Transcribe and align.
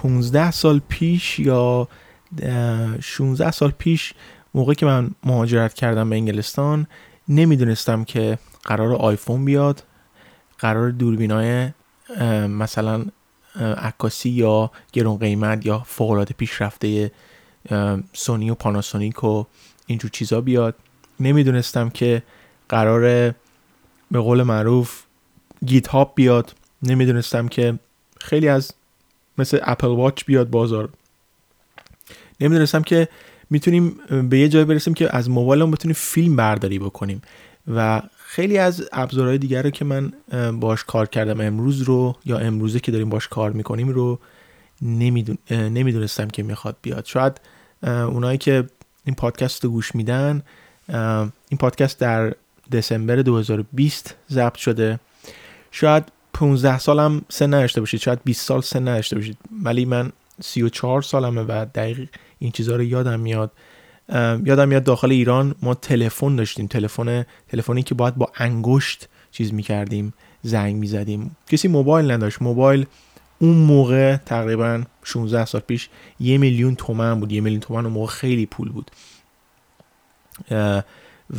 دقیقا 0.00 0.08
15 0.08 0.50
سال 0.50 0.80
پیش 0.88 1.38
یا 1.38 1.88
16 3.00 3.50
سال 3.50 3.70
پیش 3.70 4.14
موقعی 4.54 4.74
که 4.74 4.86
من 4.86 5.10
مهاجرت 5.24 5.74
کردم 5.74 6.10
به 6.10 6.16
انگلستان 6.16 6.86
نمی‌دونستم 7.28 8.04
که 8.04 8.38
قرار 8.64 8.94
آیفون 8.94 9.44
بیاد 9.44 9.82
قرار 10.58 10.90
دوربینای 10.90 11.70
مثلا 12.48 13.04
عکاسی 13.76 14.30
یا 14.30 14.70
گرون 14.92 15.18
قیمت 15.18 15.66
یا 15.66 15.78
فوقالعاده 15.86 16.34
پیشرفته 16.34 17.12
سونی 18.12 18.50
و 18.50 18.54
پاناسونیک 18.54 19.24
و 19.24 19.44
اینجور 19.86 20.10
چیزا 20.10 20.40
بیاد. 20.40 20.74
نمی‌دونستم 21.20 21.90
که 21.90 22.22
قرار 22.68 23.34
به 24.10 24.18
قول 24.20 24.42
معروف 24.42 25.02
گیت 25.66 25.88
هاب 25.88 26.12
بیاد. 26.14 26.54
نمی‌دونستم 26.82 27.48
که 27.48 27.78
خیلی 28.20 28.48
از 28.48 28.72
مثل 29.38 29.58
اپل 29.62 29.86
واچ 29.86 30.24
بیاد 30.24 30.50
بازار. 30.50 30.88
نمی‌دونستم 32.40 32.82
که 32.82 33.08
می‌تونیم 33.50 33.98
به 34.28 34.38
یه 34.38 34.48
جای 34.48 34.64
برسیم 34.64 34.94
که 34.94 35.16
از 35.16 35.30
موبایلمون 35.30 35.70
بتونیم 35.70 35.94
فیلم 35.94 36.36
برداری 36.36 36.78
بکنیم. 36.78 37.22
و 37.74 38.02
خیلی 38.24 38.58
از 38.58 38.88
ابزارهای 38.92 39.38
دیگر 39.38 39.62
رو 39.62 39.70
که 39.70 39.84
من 39.84 40.12
باش 40.60 40.84
کار 40.84 41.06
کردم 41.06 41.40
امروز 41.40 41.82
رو 41.82 42.16
یا 42.24 42.38
امروزه 42.38 42.80
که 42.80 42.92
داریم 42.92 43.08
باش 43.08 43.28
کار 43.28 43.52
می‌کنیم 43.52 43.88
رو 43.88 44.18
نمیدون... 44.82 45.38
نمی‌دونستم 45.50 46.28
که 46.28 46.42
می‌خواد 46.42 46.76
بیاد. 46.82 47.04
شاید 47.04 47.40
اونایی 47.82 48.38
که 48.38 48.64
این 49.04 49.14
پادکست 49.14 49.64
رو 49.64 49.70
گوش 49.70 49.94
میدن 49.94 50.42
این 51.48 51.58
پادکست 51.58 51.98
در 51.98 52.34
دسامبر 52.72 53.16
2020 53.16 54.14
ضبط 54.30 54.56
شده. 54.56 55.00
شاید 55.70 56.04
15 56.40 56.78
سالم 56.78 57.22
سن 57.28 57.54
نداشته 57.54 57.80
باشید. 57.80 58.00
شاید 58.00 58.20
20 58.24 58.46
سال 58.46 58.60
سن 58.60 58.88
نداشته 58.88 59.16
باشید. 59.16 59.38
ولی 59.62 59.84
من 59.84 60.12
34 60.40 61.02
سالمه 61.02 61.42
و 61.42 61.66
دقیق 61.74 62.08
این 62.38 62.50
چیزها 62.52 62.76
رو 62.76 62.82
یادم 62.82 63.20
میاد. 63.20 63.52
یادم 64.44 64.68
میاد 64.68 64.84
داخل 64.84 65.10
ایران 65.10 65.54
ما 65.62 65.74
تلفن 65.74 66.36
داشتیم. 66.36 66.66
تلفن 66.66 67.26
تلفنی 67.48 67.82
که 67.82 67.94
باید 67.94 68.14
با 68.14 68.32
انگشت 68.36 69.08
چیز 69.30 69.52
می‌کردیم 69.52 70.14
زنگ 70.42 70.76
می‌زدیم. 70.76 71.36
کسی 71.48 71.68
موبایل 71.68 72.10
نداشت. 72.10 72.42
موبایل 72.42 72.86
اون 73.38 73.56
موقع 73.56 74.16
تقریبا 74.16 74.82
16 75.04 75.44
سال 75.44 75.60
پیش 75.60 75.88
یه 76.20 76.38
میلیون 76.38 76.74
تومن 76.74 77.20
بود. 77.20 77.32
یه 77.32 77.40
میلیون 77.40 77.60
تومن 77.60 77.84
اون 77.84 77.94
موقع 77.94 78.12
خیلی 78.12 78.46
پول 78.46 78.68
بود. 78.68 78.90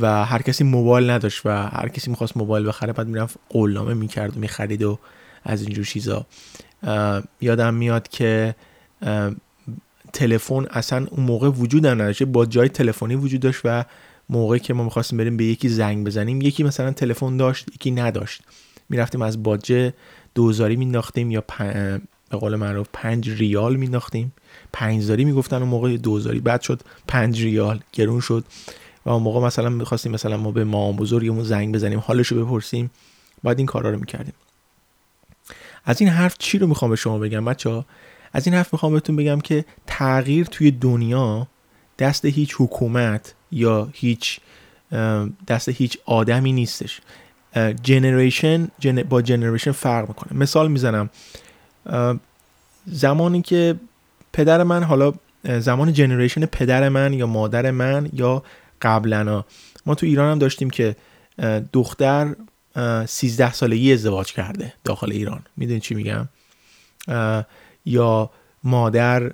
و 0.01 0.25
هر 0.25 0.41
کسی 0.41 0.63
موبایل 0.63 1.09
نداشت 1.09 1.45
و 1.45 1.49
هر 1.49 1.87
کسی 1.87 2.09
می‌خواست 2.09 2.37
موبایل 2.37 2.67
بخره 2.67 2.93
بعد 2.93 3.07
می‌رفت 3.07 3.37
قولنامه 3.49 3.93
می‌کرد 3.93 4.37
و 4.37 4.39
می‌خرید 4.39 4.83
و 4.83 4.99
از 5.43 5.61
اینجور 5.61 5.85
چیزا. 5.85 6.25
یادم 7.41 7.73
میاد 7.73 8.07
که 8.07 8.55
تلفن 10.13 10.65
اصلا 10.69 11.07
اون 11.11 11.25
موقع 11.25 11.49
وجود 11.49 11.85
نداشت. 11.85 12.23
با 12.23 12.45
جای 12.45 12.69
تلفنی 12.69 13.15
وجود 13.15 13.39
داشت 13.41 13.61
و 13.63 13.85
موقعی 14.29 14.59
که 14.59 14.73
ما 14.73 14.83
می‌خواستیم 14.83 15.17
بریم 15.17 15.37
به 15.37 15.43
یکی 15.43 15.69
زنگ 15.69 16.07
بزنیم 16.07 16.41
یکی 16.41 16.63
مثلا 16.63 16.91
تلفن 16.91 17.37
داشت 17.37 17.67
یکی 17.75 17.91
نداشت. 17.91 18.41
می‌رفتیم 18.89 19.21
از 19.21 19.43
باجه 19.43 19.93
دوزاری 20.35 20.75
مینداختیم 20.75 21.31
یا 21.31 21.43
به 22.29 22.37
قول 22.37 22.55
معروف 22.55 22.87
پنج 22.93 23.29
ریال 23.29 23.75
مینداختیم 23.75 24.33
پنجزاری 24.73 25.25
می‌گفتن 25.25 25.57
اون 25.57 25.67
موقع 25.67 25.97
دوزاری. 25.97 26.39
بعد 26.39 26.61
شد 26.61 26.81
پنج 27.07 27.43
ریال 27.43 27.79
گرون 27.93 28.19
شد. 28.19 28.45
و 29.05 29.09
اون 29.09 29.23
موقع 29.23 29.47
مثلا 29.47 29.69
می‌خواستیم 29.69 30.11
مثلا 30.11 30.37
ما 30.37 30.51
به 30.51 30.63
مام 30.63 30.95
بزرگمون 30.95 31.43
زنگ 31.43 31.75
بزنیم 31.75 31.99
حالشو 31.99 32.45
بپرسیم 32.45 32.91
بعد 33.43 33.57
این 33.57 33.65
کارا 33.65 33.89
رو 33.89 33.99
می‌کردیم. 33.99 34.33
از 35.85 36.01
این 36.01 36.09
حرف 36.09 36.35
چی 36.37 36.57
رو 36.57 36.67
می‌خوام 36.67 36.91
به 36.91 36.97
شما 36.97 37.17
بگم 37.17 37.45
بچه 37.45 37.85
از 38.33 38.47
این 38.47 38.55
حرف 38.55 38.73
می‌خوام 38.73 38.93
بهتون 38.93 39.15
بگم 39.15 39.39
که 39.39 39.65
تغییر 39.87 40.45
توی 40.45 40.71
دنیا 40.71 41.47
دست 41.99 42.25
هیچ 42.25 42.55
حکومت 42.57 43.33
یا 43.51 43.89
هیچ 43.93 44.39
دست 45.47 45.69
هیچ 45.69 45.97
آدمی 46.05 46.51
نیستش. 46.53 47.01
جنریشن 47.83 48.67
با 49.09 49.21
جنریشن 49.21 49.71
فرق 49.71 50.07
می‌کنه. 50.07 50.39
مثال 50.39 50.71
می‌زنم. 50.71 51.09
زمانی 52.85 53.41
که 53.41 53.75
پدر 54.33 54.63
من 54.63 54.83
حالا 54.83 55.13
زمان 55.59 55.93
جنریشن 55.93 56.45
پدر 56.45 56.89
من 56.89 57.13
یا 57.13 57.27
مادر 57.27 57.71
من 57.71 58.09
یا 58.13 58.43
قبلا 58.81 59.43
ما 59.85 59.95
تو 59.95 60.05
ایران 60.05 60.31
هم 60.31 60.39
داشتیم 60.39 60.69
که 60.69 60.95
دختر 61.73 62.35
13 63.05 63.53
سالگی 63.53 63.93
ازدواج 63.93 64.33
کرده 64.33 64.73
داخل 64.83 65.11
ایران. 65.11 65.41
می‌دونی 65.57 65.79
چی 65.79 65.95
میگم؟ 65.95 66.27
یا 67.85 68.29
مادر 68.63 69.31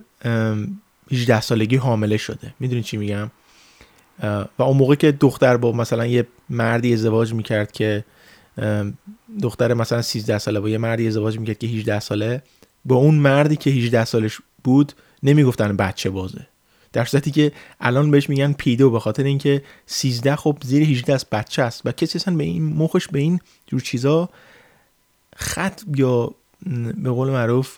18 1.12 1.42
سالگی 1.42 1.76
حامله 1.76 2.18
شده. 2.18 2.54
می‌دونی 2.60 2.84
چی 2.84 2.98
میگم؟ 2.98 3.32
و 4.60 4.64
اون 4.64 4.78
موقع 4.78 4.96
که 4.96 5.12
دختر 5.12 5.58
با 5.58 5.72
مثلا 5.72 6.06
یه 6.06 6.28
مردی 6.50 6.94
ازدواج 6.94 7.34
می‌کرد 7.34 7.72
که 7.72 8.04
دختر 9.42 9.74
مثلا 9.74 10.02
13 10.02 10.38
ساله 10.38 10.60
با 10.60 10.70
یه 10.70 10.78
مردی 10.78 11.08
ازدواج 11.08 11.40
می‌کرد 11.40 11.58
که 11.58 11.68
18 11.68 12.00
ساله 12.00 12.42
با 12.86 12.96
اون 12.96 13.16
مردی 13.16 13.56
که 13.56 13.70
18 13.70 14.06
سالش 14.06 14.38
بود 14.64 14.94
نمی‌گفتن 15.24 15.78
بچه 15.78 16.10
بازه. 16.10 16.48
در 16.98 17.06
صورتی 17.06 17.32
که 17.32 17.52
الان 17.82 18.12
بهش 18.12 18.30
میگن 18.30 18.54
پیدو 18.54 18.92
به 18.92 19.00
خاطر 19.00 19.24
اینکه 19.24 19.64
13 19.86 20.36
خب 20.36 20.58
زیر 20.64 20.84
18 20.84 21.14
است 21.14 21.30
بچه 21.30 21.62
است. 21.62 21.82
و 21.86 21.92
کسی 21.92 22.18
اصلا 22.18 22.36
به 22.36 22.44
این 22.44 22.64
مخش 22.64 23.08
به 23.08 23.20
این 23.20 23.40
جور 23.68 23.82
چیزا 23.82 24.30
خط 25.36 25.82
یا 25.96 26.32
به 26.98 27.10
قول 27.10 27.30
معروف 27.30 27.78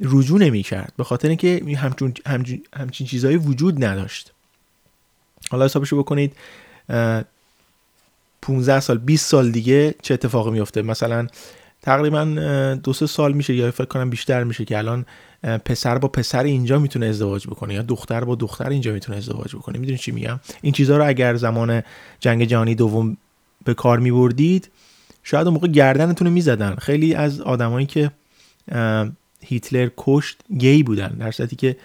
رجوع 0.00 0.38
نمی 0.38 0.62
کرد 0.62 0.92
به 0.96 1.04
خاطر 1.04 1.28
اینکه 1.28 1.62
همچون 1.76 2.14
همچین 2.76 3.06
چیزهایی 3.06 3.36
وجود 3.36 3.84
نداشت. 3.84 4.32
حالا 5.50 5.64
حسابشو 5.64 5.98
بکنید 5.98 6.36
15 8.42 8.80
سال 8.80 8.98
20 8.98 9.26
سال 9.26 9.50
دیگه 9.50 9.94
چه 10.02 10.14
اتفاقی 10.14 10.50
میفته 10.50 10.82
مثلا 10.82 11.26
تقریبا 11.82 12.24
دو 12.82 12.92
سه 12.92 13.06
سال 13.06 13.32
میشه 13.32 13.54
یا 13.54 13.70
فکر 13.70 13.84
کنم 13.84 14.10
بیشتر 14.10 14.44
میشه 14.44 14.64
که 14.64 14.78
الان 14.78 15.06
پسر 15.42 15.98
با 15.98 16.08
پسر 16.08 16.42
اینجا 16.42 16.78
می‌تونه 16.78 17.06
ازدواج 17.06 17.46
بکنه 17.46 17.74
یا 17.74 17.82
دختر 17.82 18.24
با 18.24 18.34
دختر 18.34 18.68
اینجا 18.68 18.92
می‌تونه 18.92 19.18
ازدواج 19.18 19.56
بکنه. 19.56 19.78
می‌دونی 19.78 19.98
چی 19.98 20.12
میگم؟ 20.12 20.40
این 20.62 20.72
چیزها 20.72 20.96
رو 20.96 21.08
اگر 21.08 21.34
زمان 21.34 21.82
جنگ 22.20 22.44
جهانی 22.44 22.74
دوم 22.74 23.16
به 23.64 23.74
کار 23.74 23.98
میبردید 23.98 24.70
شاید 25.22 25.46
اون 25.46 25.54
موقع 25.54 25.68
گردنتون 25.68 26.26
رو 26.26 26.32
می‌زدن. 26.32 26.74
خیلی 26.74 27.14
از 27.14 27.40
آدمایی 27.40 27.86
که 27.86 28.10
هیتلر 29.40 29.90
کشت 29.96 30.36
گی 30.58 30.82
بودن 30.82 31.08
در 31.08 31.30
صورتی 31.30 31.56
که 31.56 31.76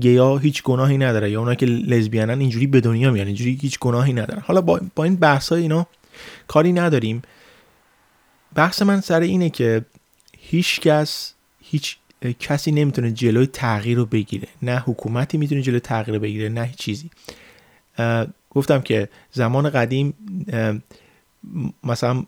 گیا 0.00 0.36
هیچ 0.36 0.62
گناهی 0.62 0.98
نداره 0.98 1.30
یا 1.30 1.40
اونا 1.40 1.54
که 1.54 1.66
لزبیانن 1.66 2.40
اینجوری 2.40 2.66
به 2.66 2.80
دنیا 2.80 3.10
میان 3.10 3.26
اینجوری 3.26 3.58
هیچ 3.62 3.78
گناهی 3.78 4.12
ندارن. 4.12 4.42
حالا 4.46 4.60
با, 4.60 4.80
با 4.94 5.04
این 5.04 5.16
بحث 5.16 5.48
های 5.48 5.62
اینا 5.62 5.86
کاری 6.48 6.72
نداریم. 6.72 7.22
بحث 8.54 8.82
من 8.82 9.00
سر 9.00 9.20
اینه 9.20 9.50
که 9.50 9.84
هیچ 10.38 10.80
کس 10.80 11.34
هیچ 11.60 11.96
کسی 12.30 12.72
نمی‌تونه 12.72 13.12
جلوی 13.12 13.46
تغییر 13.46 13.96
رو 13.96 14.06
بگیره. 14.06 14.48
نه 14.62 14.78
حکومتی 14.78 15.38
می‌تونه 15.38 15.62
جلوی 15.62 15.80
تغییر 15.80 16.16
رو 16.16 16.22
بگیره 16.22 16.48
نه 16.48 16.70
چیزی. 16.76 17.10
گفتم 18.50 18.80
که 18.80 19.08
زمان 19.32 19.70
قدیم 19.70 20.14
مثلا 21.84 22.24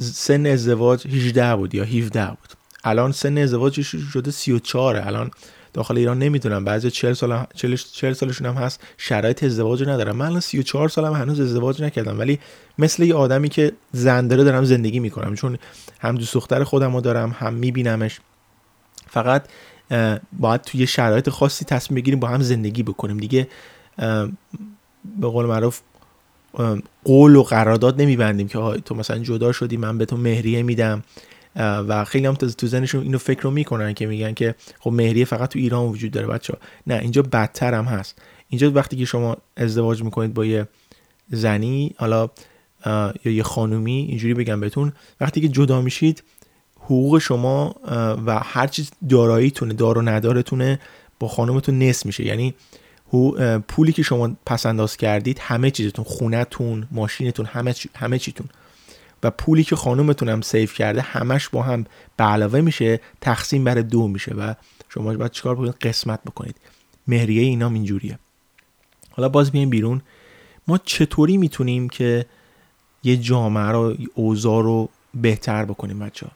سن 0.00 0.46
ازدواج 0.46 1.06
18 1.06 1.56
بود 1.56 1.74
یا 1.74 1.84
17 1.84 2.26
بود. 2.26 2.52
الان 2.84 3.12
سن 3.12 3.38
ازدواج 3.38 3.80
شده 3.80 4.30
34 4.30 4.96
الان 4.96 5.30
داخل 5.72 5.98
ایران 5.98 6.18
نمی‌تونم 6.18 6.64
بعضی 6.64 6.90
40 6.90 7.12
سال 7.12 7.46
40 7.54 8.12
سالشون 8.12 8.46
هم 8.46 8.54
هست 8.54 8.80
شرایط 8.96 9.44
ازدواج 9.44 9.82
ندارم. 9.82 10.16
من 10.16 10.26
الان 10.26 10.40
34 10.40 10.88
سالم 10.88 11.12
هنوز 11.12 11.40
ازدواج 11.40 11.82
نکردم. 11.82 12.18
ولی 12.18 12.38
مثل 12.78 13.02
یه 13.02 13.14
آدمی 13.14 13.48
که 13.48 13.72
زن 13.92 14.28
داره 14.28 14.44
دارم 14.44 14.64
زندگی 14.64 15.00
می‌کنم. 15.00 15.34
چون 15.34 15.58
هم 16.00 16.14
دوست 16.14 16.34
دختر 16.34 16.64
خودم 16.64 16.94
رو 16.94 17.00
دارم 17.00 17.36
هم 17.38 17.54
میبینمش. 17.54 18.20
فقط 19.12 19.48
باید 20.32 20.60
توی 20.60 20.86
شرایط 20.86 21.28
خاصی 21.28 21.64
تصمیم 21.64 22.00
بگیریم 22.00 22.20
با 22.20 22.28
هم 22.28 22.42
زندگی 22.42 22.82
بکنیم. 22.82 23.16
دیگه 23.16 23.48
به 25.20 25.28
قول 25.28 25.46
معروف 25.46 25.80
قول 27.04 27.36
و 27.36 27.42
قرارداد 27.42 28.02
نمیبندیم 28.02 28.48
که 28.48 28.58
تو 28.84 28.94
مثلا 28.94 29.18
جدا 29.18 29.52
شدی 29.52 29.76
من 29.76 29.98
به 29.98 30.04
تو 30.04 30.16
مهریه 30.16 30.62
میدم. 30.62 31.02
و 31.56 32.04
خیلی 32.04 32.26
هم 32.26 32.34
تو 32.34 32.66
زنشون 32.66 33.02
اینو 33.02 33.18
فکر 33.18 33.42
رو 33.42 33.50
می‌کنن 33.50 33.94
که 33.94 34.06
میگن 34.06 34.34
که 34.34 34.54
خب 34.80 34.90
مهریه 34.90 35.24
فقط 35.24 35.48
تو 35.48 35.58
ایران 35.58 35.88
وجود 35.88 36.10
داره 36.10 36.26
بچه 36.26 36.54
نه 36.86 36.94
اینجا 36.94 37.22
بدتر 37.22 37.74
هم 37.74 37.84
هست. 37.84 38.22
اینجا 38.48 38.70
وقتی 38.70 38.96
که 38.96 39.04
شما 39.04 39.36
ازدواج 39.56 40.02
می‌کنید 40.02 40.34
با 40.34 40.44
یه 40.44 40.68
زنی 41.30 41.94
حالا 41.98 42.30
یا 43.24 43.32
یه 43.32 43.42
خانومی 43.42 44.06
اینجوری 44.08 44.34
بگم 44.34 44.60
بهتون 44.60 44.92
وقتی 45.20 45.40
که 45.40 45.48
جدا 45.48 45.80
میشید 45.80 46.22
حقوق 46.84 47.18
شما 47.18 47.74
و 48.26 48.38
هر 48.38 48.66
چیز 48.66 48.90
داراییتونه 49.08 49.74
دار 49.74 49.98
و 49.98 50.02
ندارتونه 50.02 50.80
با 51.18 51.28
خانومتون 51.28 51.78
نصف 51.78 52.06
میشه. 52.06 52.24
یعنی 52.24 52.54
پولی 53.68 53.92
که 53.92 54.02
شما 54.02 54.36
پس 54.46 54.66
انداز 54.66 54.96
کردید 54.96 55.38
همه 55.38 55.70
چیزتون 55.70 56.04
خونتون 56.04 56.88
ماشینتون 56.90 57.46
همه 57.46 57.74
همه 57.96 58.18
چیتون. 58.18 58.48
و 59.22 59.30
پولی 59.30 59.64
که 59.64 59.76
خانومتون 59.76 60.28
هم 60.28 60.40
سیف 60.40 60.74
کرده 60.74 61.00
همش 61.00 61.48
با 61.48 61.62
هم 61.62 61.86
به 62.16 62.24
علاوه 62.24 62.60
میشه 62.60 63.00
تقسیم 63.20 63.64
بر 63.64 63.74
دو 63.74 64.08
میشه. 64.08 64.34
و 64.34 64.54
شما 64.88 65.14
باید 65.14 65.30
چیکار 65.30 65.54
بکنید؟ 65.54 65.74
قسمت 65.82 66.20
بکنید. 66.24 66.56
مهریه 67.08 67.42
اینا 67.42 67.68
اینجوریه. 67.68 68.18
حالا 69.10 69.28
باز 69.28 69.50
بیایم 69.50 69.70
بیرون. 69.70 70.02
ما 70.68 70.78
چطوری 70.78 71.36
می‌تونیم 71.36 71.88
که 71.88 72.26
یه 73.02 73.16
جامعه 73.16 73.70
رو 73.70 73.96
اوضاع 74.14 74.62
رو 74.62 74.88
بهتر 75.14 75.64
بکنیم 75.64 75.98
بچه 75.98 76.26
ها 76.26 76.32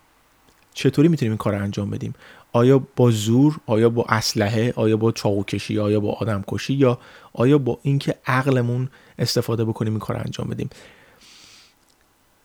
چطوری 0.77 1.09
می‌تونیم 1.09 1.33
این 1.33 1.39
کار 1.39 1.55
رو 1.55 1.63
انجام 1.63 1.91
بدیم؟ 1.91 2.15
آیا 2.53 2.83
با 2.97 3.11
زور 3.11 3.61
آیا 3.67 3.89
با 3.91 4.05
اسلحه 4.09 4.73
آیا 4.77 4.97
با 4.97 5.13
چاقو 5.13 5.45
کشی 5.45 5.79
آیا 5.79 6.01
با 6.01 6.13
آدم 6.13 6.45
کشی 6.49 6.75
یا 6.75 6.99
آیا 7.33 7.59
با 7.59 7.79
اینکه 7.83 8.15
عقلمون 8.27 8.89
استفاده 9.19 9.65
بکنیم 9.65 9.93
این 9.93 10.01
کار 10.01 10.17
رو 10.17 10.23
انجام 10.23 10.49
بدیم؟ 10.49 10.71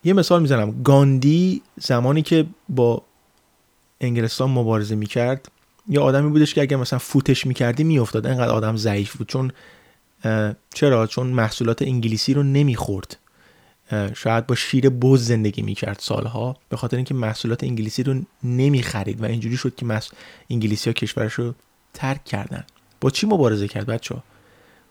یه 0.03 0.13
مثال 0.13 0.41
می‌زنم. 0.41 0.83
گاندی 0.83 1.61
زمانی 1.75 2.21
که 2.21 2.45
با 2.69 3.01
انگلستان 4.01 4.49
مبارزه 4.49 4.95
می‌کرد 4.95 5.51
یه 5.89 5.99
آدمی 5.99 6.29
بودش 6.29 6.53
که 6.53 6.61
اگر 6.61 6.77
مثلا 6.77 6.99
فوتش 6.99 7.45
می‌کردی 7.45 7.83
میافتاد. 7.83 8.27
انقدر 8.27 8.51
آدم 8.51 8.75
ضعیف 8.75 9.17
بود. 9.17 9.27
چون 9.27 9.51
چرا؟ 10.73 11.07
چون 11.07 11.27
محصولات 11.27 11.81
انگلیسی 11.81 12.33
رو 12.33 12.43
نمی‌خورد. 12.43 13.17
شاید 14.15 14.47
با 14.47 14.55
شیر 14.55 14.89
بز 14.89 15.25
زندگی 15.25 15.61
می‌کرد 15.61 15.99
سالها 15.99 16.57
به 16.69 16.77
خاطر 16.77 16.95
اینکه 16.95 17.13
محصولات 17.13 17.63
انگلیسی 17.63 18.03
رو 18.03 18.21
نمی‌خرید 18.43 19.21
و 19.21 19.25
اینجوری 19.25 19.57
شد 19.57 19.75
که 19.75 19.85
مس... 19.85 20.09
انگلیسی 20.49 20.89
ها 20.89 20.93
کشورش 20.93 21.33
رو 21.33 21.53
ترک 21.93 22.25
کردن. 22.25 22.63
با 23.01 23.09
چی 23.09 23.27
مبارزه 23.27 23.67
کرد 23.67 23.85
بچه 23.85 24.15
ها؟ 24.15 24.23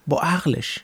با 0.07 0.21
عقلش. 0.21 0.79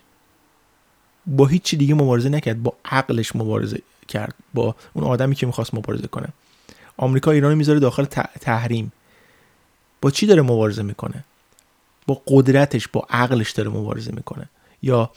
با 1.27 1.47
هیچی 1.47 1.77
دیگه 1.77 1.95
مبارزه 1.95 2.29
نکرد 2.29 2.63
با 2.63 2.75
عقلش 2.85 3.37
مبارزه 3.37 3.83
کرد 4.09 4.35
با 4.55 4.77
اون 4.95 5.05
آدمی 5.05 5.35
که 5.35 5.47
می‌خواست 5.47 5.75
مبارزه 5.75 6.07
کنه. 6.07 6.29
آمریکا 6.97 7.31
ایران 7.31 7.55
می‌ذاره 7.55 7.81
داخل 7.81 8.05
تحریم. 8.41 8.93
با 10.01 10.11
چی 10.11 10.27
داره 10.27 10.43
مبارزه 10.43 10.83
می‌کنه؟ 10.83 11.25
با 12.07 12.23
قدرتش 12.27 12.89
با 12.89 13.07
عقلش 13.11 13.51
داره 13.51 13.71
مبارزه 13.71 14.13
می‌کنه. 14.13 14.49
یا 14.83 15.11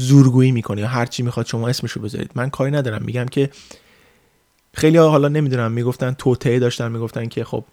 زورگویی 0.00 0.52
می‌کنه 0.52 0.80
یا 0.80 0.88
هر 0.88 1.06
چی 1.06 1.22
می‌خواد 1.22 1.46
شما 1.46 1.68
اسمشو 1.68 2.00
بذارید. 2.00 2.30
من 2.34 2.50
کاری 2.50 2.70
ندارم. 2.70 3.02
میگم 3.02 3.24
که 3.24 3.50
خیلی 4.74 4.96
ها 4.96 5.10
حالا 5.10 5.28
نمی‌دونم 5.28 5.72
می‌گفتن 5.72 6.12
توطعه 6.12 6.58
داشتن 6.58 6.92
می‌گفتن 6.92 7.28
که 7.28 7.44
خب 7.44 7.64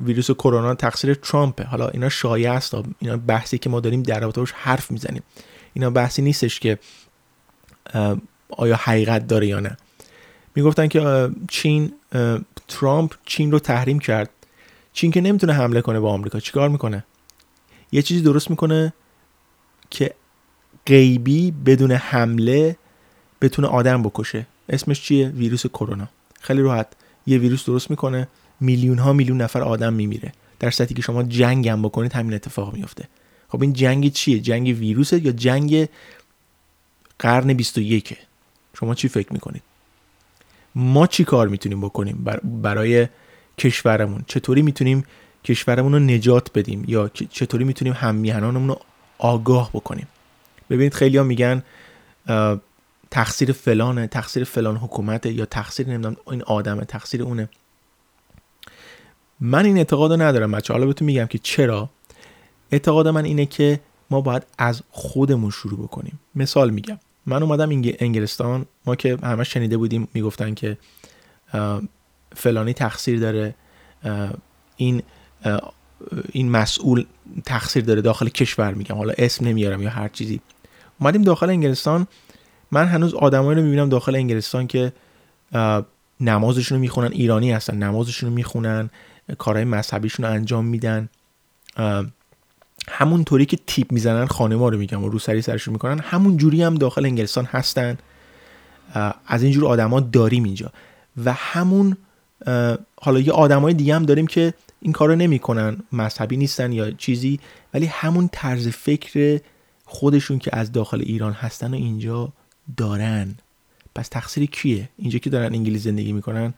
ویروس 0.00 0.30
کرونا 0.30 0.74
تقصیر 0.74 1.14
ترامپه. 1.14 1.64
حالا 1.64 1.88
اینا 1.88 2.08
شایعه 2.08 2.50
است 2.50 2.74
اینا 2.98 3.16
بحثی 3.16 3.58
که 3.58 3.70
ما 3.70 3.80
داریم 3.80 4.02
در 4.02 4.20
رابطه 4.20 4.44
حرف 4.54 4.90
می‌زنیم. 4.90 5.22
اینا 5.74 5.90
بحثی 5.90 6.22
نیستش 6.22 6.60
که 6.60 6.78
آیا 8.48 8.76
حقیقت 8.76 9.26
داره 9.26 9.46
یا 9.46 9.60
نه. 9.60 9.76
می‌گفتن 10.54 10.88
که 10.88 11.30
چین 11.48 11.92
ترامپ 12.68 13.14
چین 13.24 13.52
رو 13.52 13.58
تحریم 13.58 13.98
کرد. 13.98 14.30
چین 14.92 15.10
که 15.10 15.20
نمی‌تونه 15.20 15.52
حمله 15.52 15.80
کنه 15.80 16.00
با 16.00 16.12
آمریکا. 16.12 16.40
چیکار 16.40 16.68
می‌کنه؟ 16.68 17.04
یه 17.92 18.02
چیزی 18.02 18.22
درست 18.22 18.50
می‌کنه 18.50 18.92
که 19.90 20.14
غیبی 20.86 21.50
بدون 21.50 21.92
حمله 21.92 22.76
بتونه 23.40 23.68
آدم 23.68 24.02
بکشه. 24.02 24.46
اسمش 24.68 25.02
چیه؟ 25.02 25.28
ویروس 25.28 25.66
کرونا. 25.66 26.08
خیلی 26.40 26.62
راحت. 26.62 26.86
یه 27.26 27.38
ویروس 27.38 27.66
درست 27.66 27.90
می‌کنه 27.90 28.28
میلیون 28.60 28.98
ها 28.98 29.12
میلیون 29.12 29.42
نفر 29.42 29.62
آدم 29.62 29.92
میمیره. 29.92 30.32
در 30.60 30.70
صورتی 30.70 30.94
که 30.94 31.02
شما 31.02 31.22
جنگ 31.22 31.68
هم 31.68 31.82
بکنید 31.82 32.12
همین 32.12 32.34
اتفاق 32.34 32.74
میفته 32.74 33.08
خب 33.48 33.62
این 33.62 33.72
جنگ 33.72 34.12
چیه؟ 34.12 34.38
جنگ 34.38 34.66
ویروسه 34.78 35.26
یا 35.26 35.32
جنگ 35.32 35.88
قرن 37.18 37.52
21 37.52 38.16
شما 38.80 38.94
چی 38.94 39.08
فکر 39.08 39.32
می‌کنید؟ 39.32 39.62
ما 40.74 41.06
چی 41.06 41.24
کار 41.24 41.48
می‌تونیم 41.48 41.80
بکنیم 41.80 42.24
برای 42.62 43.08
کشورمون؟ 43.58 44.24
چطوری 44.26 44.62
می‌تونیم 44.62 45.04
کشورمون 45.44 45.92
رو 45.92 45.98
نجات 45.98 46.50
بدیم 46.54 46.84
یا 46.88 47.08
چطوری 47.08 47.64
می‌تونیم 47.64 47.92
همیهنانمون 47.92 48.68
رو 48.68 48.80
آگاه 49.18 49.70
بکنیم؟ 49.72 50.06
ببینید 50.74 50.94
خیلی 50.94 51.16
ها 51.16 51.24
میگن 51.24 51.62
تقصیر 53.10 53.52
فلانه 53.52 54.06
تقصیر 54.06 54.44
فلان 54.44 54.76
حکومته 54.76 55.32
یا 55.32 55.44
تقصیر 55.44 55.88
نمی‌دونم 55.88 56.16
این 56.30 56.42
آدمه 56.42 56.84
تقصیر 56.84 57.22
اونه. 57.22 57.48
من 59.40 59.64
این 59.64 59.78
اعتقاد 59.78 60.10
رو 60.10 60.22
ندارم 60.22 60.52
بچه 60.52 60.72
حالا 60.72 60.86
بهتون 60.86 61.06
میگم 61.06 61.26
که 61.26 61.38
چرا. 61.38 61.90
اعتقاد 62.70 63.08
من 63.08 63.24
اینه 63.24 63.46
که 63.46 63.80
ما 64.10 64.20
باید 64.20 64.42
از 64.58 64.82
خودمون 64.90 65.50
شروع 65.50 65.78
بکنیم. 65.78 66.20
مثال 66.34 66.70
میگم. 66.70 66.98
من 67.26 67.42
اومدم 67.42 67.68
انگلستان. 67.98 68.66
ما 68.86 68.96
که 68.96 69.18
همه 69.22 69.44
شنیده 69.44 69.76
بودیم 69.76 70.08
می‌گفتن 70.14 70.54
که 70.54 70.78
فلانی 72.36 72.72
تقصیر 72.72 73.20
داره. 73.20 73.54
این 74.76 75.02
این 76.32 76.50
مسئول 76.50 77.04
تقصیر 77.44 77.84
داره 77.84 78.00
داخل 78.00 78.28
کشور 78.28 78.74
میگم. 78.74 78.96
حالا 78.96 79.14
اسم 79.18 79.46
نمیارم 79.46 79.82
یا 79.82 79.90
هر 79.90 80.08
چیزی. 80.08 80.40
اومدیم 81.00 81.22
داخل 81.22 81.50
انگلستان. 81.50 82.06
من 82.70 82.86
هنوز 82.86 83.14
آدمایی 83.14 83.58
رو 83.58 83.64
می‌بینم 83.64 83.88
داخل 83.88 84.14
انگلستان 84.14 84.66
که 84.66 84.92
نمازشون 86.20 86.76
رو 86.76 86.80
می‌خونن 86.80 87.12
ایرانی 87.12 87.52
هستن 87.52 87.76
نمازشون 87.76 88.28
رو 88.28 88.34
می‌خونن 88.34 88.90
کارهای 89.38 89.64
مذهبیشون 89.64 90.26
رو 90.26 90.32
انجام 90.32 90.64
میدن. 90.64 91.08
همون 92.88 93.24
طوری 93.24 93.46
که 93.46 93.58
تیپ 93.66 93.92
می‌زنن 93.92 94.26
خانما 94.26 94.68
رو 94.68 94.78
میگم 94.78 95.04
و 95.04 95.08
رو 95.08 95.18
سری 95.18 95.42
سرشون 95.42 95.72
می‌کنن 95.72 95.98
همون 95.98 96.36
جوری 96.36 96.62
هم 96.62 96.74
داخل 96.74 97.04
انگلستان 97.04 97.44
هستن. 97.44 97.98
از 99.26 99.42
اینجور 99.42 99.66
آدما 99.66 100.00
داریم 100.00 100.44
اینجا. 100.44 100.70
و 101.24 101.32
همون 101.32 101.96
حالا 103.00 103.20
یه 103.20 103.32
آدمای 103.32 103.74
دیگه 103.74 103.94
هم 103.94 104.02
داریم 104.02 104.26
که 104.26 104.54
این 104.80 104.92
کار 104.92 105.08
رو 105.08 105.16
نمی‌کنن 105.16 105.76
مذهبی 105.92 106.36
نیستن 106.36 106.72
یا 106.72 106.90
چیزی 106.90 107.40
ولی 107.74 107.86
همون 107.86 108.28
طرز 108.32 108.68
فکر 108.68 109.40
خودشون 109.94 110.38
که 110.38 110.50
از 110.52 110.72
داخل 110.72 111.00
ایران 111.00 111.32
هستن 111.32 111.70
و 111.70 111.74
اینجا 111.74 112.32
دارن. 112.76 113.34
پس 113.94 114.08
تقصیر 114.08 114.46
کیه؟ 114.46 114.88
اینجا 114.98 115.18
که 115.18 115.30
دارن 115.30 115.54
انگلیسی 115.54 115.84
زندگی 115.84 116.12
می‌کنن 116.12 116.54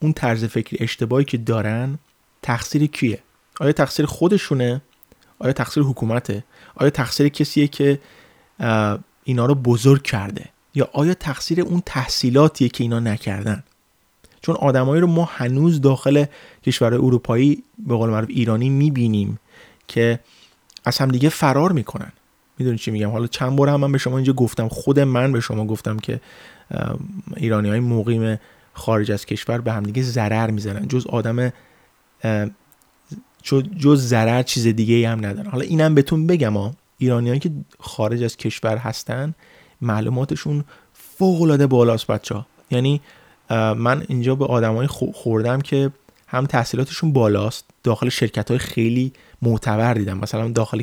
اون 0.00 0.12
طرز 0.12 0.44
فکر 0.44 0.76
اشتباهی 0.80 1.24
که 1.24 1.38
دارن 1.38 1.98
تقصیر 2.42 2.86
کیه؟ 2.86 3.18
آیا 3.60 3.72
تقصیر 3.72 4.06
خودشونه؟ 4.06 4.80
آیا 5.38 5.52
تقصیر 5.52 5.82
حکومته؟ 5.82 6.44
آیا 6.74 6.90
تقصیر 6.90 7.28
کسیه 7.28 7.68
که 7.68 8.00
اینا 9.24 9.46
رو 9.46 9.54
بزرگ 9.54 10.02
کرده؟ 10.02 10.44
یا 10.74 10.88
آیا 10.92 11.14
تقصیر 11.14 11.60
اون 11.60 11.82
تحصیلاتیه 11.86 12.68
که 12.68 12.84
اینا 12.84 13.00
نکردن؟ 13.00 13.62
چون 14.42 14.56
آدمایی 14.56 15.00
رو 15.00 15.06
ما 15.06 15.24
هنوز 15.24 15.80
داخل 15.80 16.24
کشور 16.62 16.94
اروپایی 16.94 17.62
به 17.78 17.96
قول 17.96 18.10
معروف 18.10 18.28
ایرانی 18.30 18.68
می‌بینیم 18.68 19.38
که 19.88 20.20
از 20.84 20.98
همدیگه 20.98 21.28
فرار 21.28 21.72
می‌کنن. 21.72 22.12
می‌دونی 22.60 22.78
چی 22.78 22.90
میگم؟ 22.90 23.10
حالا 23.10 23.26
چند 23.26 23.56
بار 23.56 23.68
هم 23.68 23.80
من 23.80 23.92
به 23.92 23.98
شما 23.98 24.16
اینجا 24.16 24.32
گفتم. 24.32 24.68
خود 24.68 25.00
من 25.00 25.32
به 25.32 25.40
شما 25.40 25.66
گفتم 25.66 25.98
که 25.98 26.20
ایرانی 27.36 27.68
های 27.68 27.80
مقیم 27.80 28.38
خارج 28.72 29.12
از 29.12 29.26
کشور 29.26 29.60
به 29.60 29.72
همدیگه 29.72 30.02
ضرر 30.02 30.50
می‌زنن. 30.50 30.88
جز 30.88 31.06
آدم 31.06 31.52
جز 33.78 34.06
ضرر 34.06 34.42
چیز 34.42 34.66
دیگه 34.66 35.08
هم 35.08 35.26
ندارن. 35.26 35.50
حالا 35.50 35.64
اینم 35.64 35.94
بهتون 35.94 36.26
بگم 36.26 36.56
ها. 36.56 36.74
ایرانیایی 36.98 37.40
که 37.40 37.50
خارج 37.78 38.22
از 38.22 38.36
کشور 38.36 38.76
هستن 38.76 39.34
معلوماتشون 39.80 40.64
فوق 40.94 41.42
العاده 41.42 41.66
بالاست 41.66 42.06
بچه 42.06 42.34
ها 42.34 42.46
یعنی 42.70 43.00
من 43.76 44.04
اینجا 44.08 44.34
به 44.34 44.46
آدمای 44.46 44.86
خوردم 44.86 45.60
که 45.60 45.90
هم 46.26 46.46
تحصیلاتشون 46.46 47.12
بالاست 47.12 47.69
داخل 47.82 48.08
شرکت 48.08 48.50
های 48.50 48.58
خیلی 48.58 49.12
معتبر 49.42 49.94
دیدم. 49.94 50.18
مثلا 50.18 50.48
داخل 50.48 50.82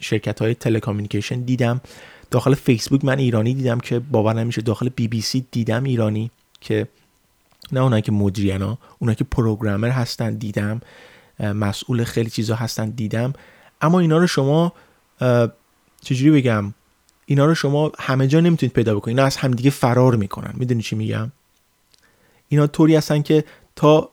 شرکت 0.00 0.42
های 0.42 0.56
دیدم. 1.44 1.80
داخل 2.30 2.54
فیسبوک 2.54 3.04
من 3.04 3.18
ایرانی 3.18 3.54
دیدم 3.54 3.80
که 3.80 3.98
باور 3.98 4.34
نمیشه. 4.34 4.62
داخل 4.62 4.88
بی 4.88 5.08
بی 5.08 5.20
سی 5.20 5.46
دیدم 5.50 5.84
ایرانی 5.84 6.30
که 6.60 6.88
نه 7.72 7.80
اونایی 7.80 8.02
که 8.02 8.12
مدیرن 8.12 8.62
ها 8.62 8.78
اونایی 8.98 9.16
که 9.16 9.24
پروگرامر 9.24 9.88
هستن 9.88 10.34
دیدم. 10.34 10.80
مسئول 11.40 12.04
خیلی 12.04 12.30
چیزا 12.30 12.54
هستن 12.54 12.90
دیدم. 12.90 13.32
اما 13.80 14.00
اینا 14.00 14.18
رو 14.18 14.26
شما 14.26 14.72
چجوری 16.02 16.30
بگم؟ 16.30 16.74
اینا 17.26 17.46
رو 17.46 17.54
شما 17.54 17.92
همه 17.98 18.26
جا 18.26 18.40
نمی‌تونید 18.40 18.72
پیدا 18.72 18.94
بکنید. 18.94 19.18
اینا 19.18 19.26
از 19.26 19.36
همدیگه 19.36 19.70
فرار 19.70 20.16
می‌کنن. 20.16 20.52
می‌دونی 20.54 20.82
چی 20.82 20.96
میگم؟ 20.96 21.32
اینا 22.48 22.66
طوری 22.66 22.96
هستن 22.96 23.22
که 23.22 23.44
تا 23.76 24.10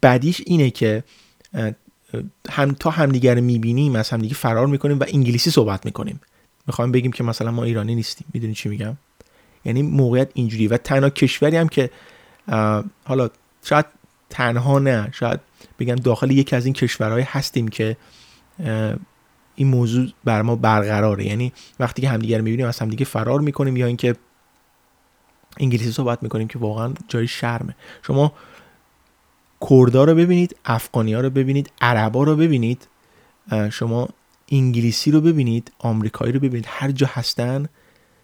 بعدیش 0.00 0.42
اینه 0.46 0.70
که 0.70 1.04
هم 2.50 2.72
تا 2.72 2.90
همدیگر 2.90 3.40
می‌بینیم 3.40 3.96
از 3.96 4.10
همدیگه 4.10 4.34
فرار 4.34 4.66
می‌کنیم 4.66 4.98
و 4.98 5.04
انگلیسی 5.08 5.50
صحبت 5.50 5.86
می‌کنیم. 5.86 6.20
می‌خوایم 6.66 6.92
بگیم 6.92 7.12
که 7.12 7.24
مثلا 7.24 7.50
ما 7.50 7.64
ایرانی 7.64 7.94
نیستیم. 7.94 8.26
می‌دونی 8.34 8.54
چی 8.54 8.68
میگم؟ 8.68 8.96
یعنی 9.64 9.82
موقعیت 9.82 10.28
اینجوری 10.34 10.68
و 10.68 10.76
تنها 10.76 11.10
کشوری 11.10 11.56
هم 11.56 11.68
که 11.68 11.90
حالا 13.04 13.30
شاید 13.64 13.86
تنها 14.30 14.78
نه 14.78 15.08
شاید 15.12 15.40
بگم 15.78 15.94
داخل 15.94 16.30
یکی 16.30 16.56
از 16.56 16.64
این 16.64 16.74
کشورهای 16.74 17.22
هستیم 17.22 17.68
که 17.68 17.96
این 19.54 19.68
موضوع 19.68 20.08
بر 20.24 20.42
ما 20.42 20.56
برقراره. 20.56 21.26
یعنی 21.26 21.52
وقتی 21.80 22.02
که 22.02 22.08
همدیگر 22.08 22.40
می‌بینیم 22.40 22.66
از 22.66 22.78
همدیگه 22.78 23.04
فرار 23.04 23.40
می‌کنیم 23.40 23.76
یا 23.76 23.86
اینکه 23.86 24.16
انگلیسی 25.60 25.92
صحبت 25.92 26.22
می‌کنیم 26.22 26.48
که 26.48 26.58
واقعا 26.58 26.94
جای 27.08 27.28
شرمه. 27.28 27.76
شما 28.06 28.32
کردا 29.70 30.04
رو 30.04 30.14
ببینید 30.14 30.56
افغانی 30.64 31.14
ها 31.14 31.20
رو 31.20 31.30
ببینید 31.30 31.70
عربا 31.80 32.22
رو 32.22 32.36
ببینید 32.36 32.86
شما 33.70 34.08
انگلیسی 34.52 35.10
رو 35.10 35.20
ببینید 35.20 35.72
آمریکایی 35.78 36.32
رو 36.32 36.40
ببینید 36.40 36.66
هر 36.68 36.90
جا 36.90 37.08
هستن 37.10 37.68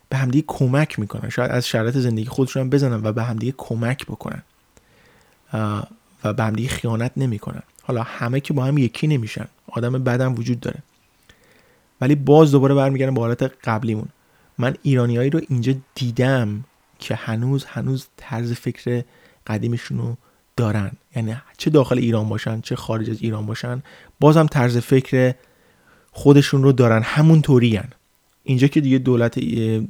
به 0.09 0.17
همدیگه 0.17 0.45
کمک 0.49 0.99
می‌کنن. 0.99 1.29
شاید 1.29 1.51
از 1.51 1.67
شرایط 1.67 1.97
زندگی 1.97 2.25
خودشون 2.25 2.71
بزنن 2.71 3.01
و 3.05 3.13
به 3.13 3.23
همدیگه 3.23 3.55
کمک 3.57 4.07
بکنن 4.07 4.43
و 6.25 6.33
به 6.33 6.43
همدیگه 6.43 6.69
خیانت 6.69 7.13
نمی‌کنن. 7.17 7.63
حالا 7.83 8.03
همه 8.03 8.41
که 8.41 8.53
با 8.53 8.65
هم 8.65 8.79
یکی 8.79 9.07
نمیشن. 9.07 9.49
آدم 9.69 9.93
بدم 9.93 10.35
وجود 10.35 10.61
داره. 10.61 10.83
ولی 12.01 12.15
باز 12.15 12.53
دوباره 12.53 12.75
برمیگردم 12.75 13.15
به 13.15 13.21
حالت 13.21 13.53
قبلیمون. 13.65 14.09
من 14.59 14.77
ایرانیایی 14.83 15.31
رو 15.31 15.41
اینجا 15.49 15.75
دیدم 15.95 16.65
که 16.99 17.15
هنوز 17.15 17.65
هنوز 17.65 18.07
طرز 18.17 18.53
فکر 18.53 19.05
قدیمشون 19.47 19.99
رو 19.99 20.17
دارن. 20.59 20.91
یعنی 21.17 21.37
چه 21.59 21.71
داخل 21.71 21.99
ایران 21.99 22.29
باشن 22.29 22.61
چه 22.61 22.77
خارج 22.77 23.11
از 23.11 23.17
ایران 23.21 23.47
باشن 23.47 23.83
بازم 24.21 24.47
طرز 24.47 24.79
فکر 24.79 25.35
خودشون 26.13 26.63
رو 26.63 26.73
دارن. 26.73 27.03
همون 27.03 27.43
طوری 27.43 27.81
اینجا 28.45 28.67
که 28.67 28.81
دیگه 28.81 28.99
دولت 28.99 29.39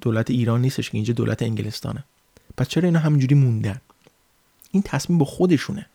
دولت 0.01 0.31
ایران 0.31 0.61
نیستش 0.61 0.91
که 0.91 0.99
اینجا 0.99 1.15
دولت 1.15 1.43
انگلستانه. 1.43 2.05
پس 2.57 2.69
چرا 2.69 2.85
اینا 2.85 2.99
همینجوری 2.99 3.35
موندن؟ 3.35 3.81
این 4.71 4.83
تصمیم 4.83 5.19
با 5.19 5.25
خودشونه. 5.25 5.87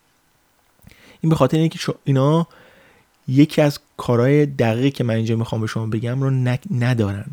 این 1.21 1.29
به 1.29 1.35
خاطر 1.35 1.57
اینکه 1.57 1.79
اینا 2.03 2.47
یکی 3.27 3.61
از 3.61 3.79
کارهای 3.97 4.45
دقیقی 4.45 4.91
که 4.91 5.03
من 5.03 5.13
اینجا 5.13 5.35
می‌خوام 5.35 5.61
به 5.61 5.67
شما 5.67 5.85
بگم 5.85 6.21
رو 6.21 6.57
ندارن. 6.71 7.31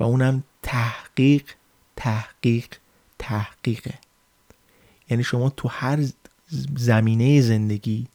و 0.00 0.04
اونم 0.04 0.42
تحقیق 0.62 1.44
تحقیق 1.96 2.66
تحقیقه. 3.18 3.94
یعنی 5.10 5.24
شما 5.24 5.50
تو 5.50 5.68
هر 5.68 5.98
زمینه 6.76 7.40
زندگی 7.40 8.06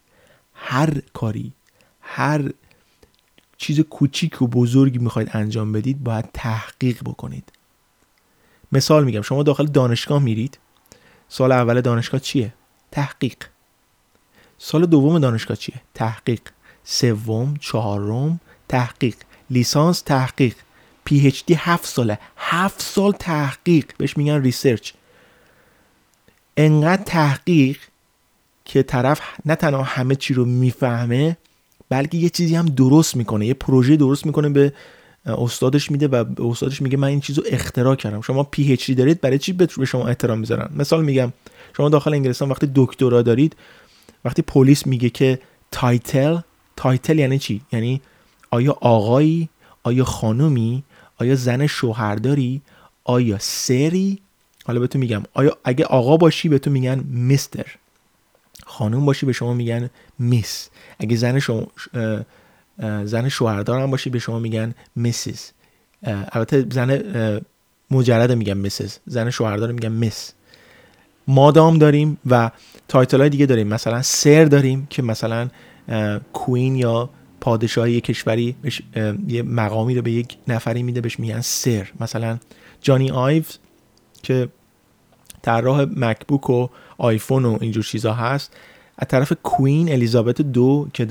هر 0.54 1.02
کاری 1.14 1.54
هر 2.02 2.52
چیز 3.58 3.80
کوچیک 3.80 4.42
و 4.42 4.48
بزرگی 4.48 4.98
می‌خواید 4.98 5.30
انجام 5.34 5.72
بدید 5.72 6.04
باید 6.04 6.26
تحقیق 6.34 7.02
بکنید. 7.04 7.52
مثال 8.72 9.04
میگم 9.04 9.22
شما 9.22 9.44
داخل 9.44 9.66
دانشگاه 9.66 10.24
میرید. 10.24 10.60
سال 11.30 11.52
اول 11.52 11.82
دانشگاه 11.82 12.20
چیه؟ 12.20 12.54
تحقیق. 12.92 13.38
سال 14.58 14.86
دوم 14.86 15.20
دانشگاه 15.20 15.58
چیه؟ 15.58 15.82
تحقیق. 15.94 16.42
سوم 16.84 17.58
چهارم 17.58 18.40
تحقیق. 18.68 19.16
لیسانس 19.50 20.02
تحقیق. 20.02 20.56
PhD 21.06 21.54
هفت 21.54 21.86
ساله. 21.86 22.20
هفت 22.38 22.82
سال 22.82 23.12
تحقیق. 23.12 23.92
بهش 23.98 24.18
میگن 24.18 24.42
research. 24.42 24.92
انقدر 26.58 27.04
تحقیق 27.04 27.78
که 28.72 28.84
طرف 28.84 29.22
نه 29.46 29.56
تنها 29.56 29.84
همه 29.84 30.16
چی 30.16 30.34
رو 30.34 30.46
می‌فهمه 30.46 31.38
بلکه 31.90 32.18
یه 32.18 32.30
چیزی 32.30 32.56
هم 32.56 32.66
درست 32.66 33.16
می‌کنه 33.16 33.46
یه 33.46 33.54
پروژه 33.54 33.96
درست 33.96 34.26
می‌کنه 34.26 34.50
به 34.50 34.74
استادش 35.26 35.92
میده 35.92 36.08
و 36.08 36.24
به 36.24 36.46
استادش 36.46 36.82
میگه 36.82 36.98
من 36.98 37.08
این 37.08 37.20
چیزو 37.20 37.44
اختراع 37.46 37.96
کردم. 37.96 38.22
شما 38.22 38.44
PhD 38.44 38.96
دارید 38.96 39.22
برای 39.22 39.40
چی 39.40 39.54
به 39.54 39.86
شما 39.86 40.08
احترام 40.08 40.40
می‌ذارن؟ 40.40 40.70
مثال 40.76 41.04
میگم 41.04 41.34
شما 41.78 41.90
داخل 41.90 42.14
انگلستان 42.14 42.50
وقتی 42.50 42.72
دکترا 42.76 43.22
دارید 43.22 43.56
وقتی 44.26 44.42
پلیس 44.42 44.88
میگه 44.88 45.10
که 45.10 45.40
title 45.72 46.38
title 46.76 47.20
یعنی 47.20 47.40
چی؟ 47.40 47.62
یعنی 47.72 48.02
آیا 48.52 48.78
آقایی 48.82 49.50
آیا 49.84 50.04
خانومی 50.04 50.84
آیا 51.18 51.36
زن 51.36 51.68
شوهرداری 51.68 52.62
آیا 53.04 53.38
sir 53.40 53.88
ی؟ 53.88 54.20
حالا 54.66 54.80
بهتون 54.80 55.02
میگم 55.02 55.24
آیا 55.34 55.58
اگه 55.64 55.86
آقا 55.86 56.18
باشی 56.18 56.50
بهتون 56.50 56.74
میگن 56.74 57.04
mister 57.10 57.66
خانوم 58.72 59.06
باشی 59.06 59.26
به 59.26 59.34
شما 59.34 59.54
میگن 59.54 59.90
miss. 60.20 60.70
اگه 61.00 61.16
زن 61.16 61.40
شما 61.40 61.68
زن 63.04 63.30
شوهردار 63.30 63.80
هم 63.82 63.92
باشی 63.92 64.10
به 64.10 64.20
شما 64.20 64.40
میگن 64.40 64.74
Mrs 64.96 65.52
البته 66.04 66.66
زن 66.72 67.02
مجرد 67.92 68.32
میگن 68.32 68.58
Mrs 68.58 69.00
زن 69.06 69.30
شوهردار 69.30 69.72
میگن 69.72 69.92
miss. 69.92 70.34
مادام 71.28 71.78
داریم 71.78 72.18
و 72.26 72.52
title 72.88 73.20
های 73.20 73.30
دیگه 73.30 73.46
داریم. 73.46 73.68
مثلا 73.68 74.02
sir 74.02 74.46
داریم 74.46 74.88
که 74.90 75.02
مثلا 75.02 75.50
queen 76.34 76.76
یا 76.76 77.10
پادشاه 77.42 77.92
یک 77.92 78.04
کشوری 78.04 78.56
یه 79.28 79.44
مقامی 79.44 79.96
رو 79.96 80.02
به 80.02 80.12
یک 80.12 80.38
نفری 80.48 80.84
میده 80.84 81.02
بهش 81.02 81.20
میگن 81.20 81.42
sir. 81.42 81.92
مثلا 82.00 82.38
جانی 82.82 83.12
آیوز 83.12 83.58
که 84.24 84.50
طراح 85.42 85.86
MacBook 85.96 86.50
و 86.50 86.68
آیفون 86.98 87.46
و 87.46 87.58
اینجور 87.62 87.84
چیزا 87.84 88.14
هست. 88.14 88.54
از 88.98 89.08
طرف 89.08 89.34
Queen 89.44 89.92
الیزابت 89.92 90.42
دو 90.42 90.88
که 90.94 91.06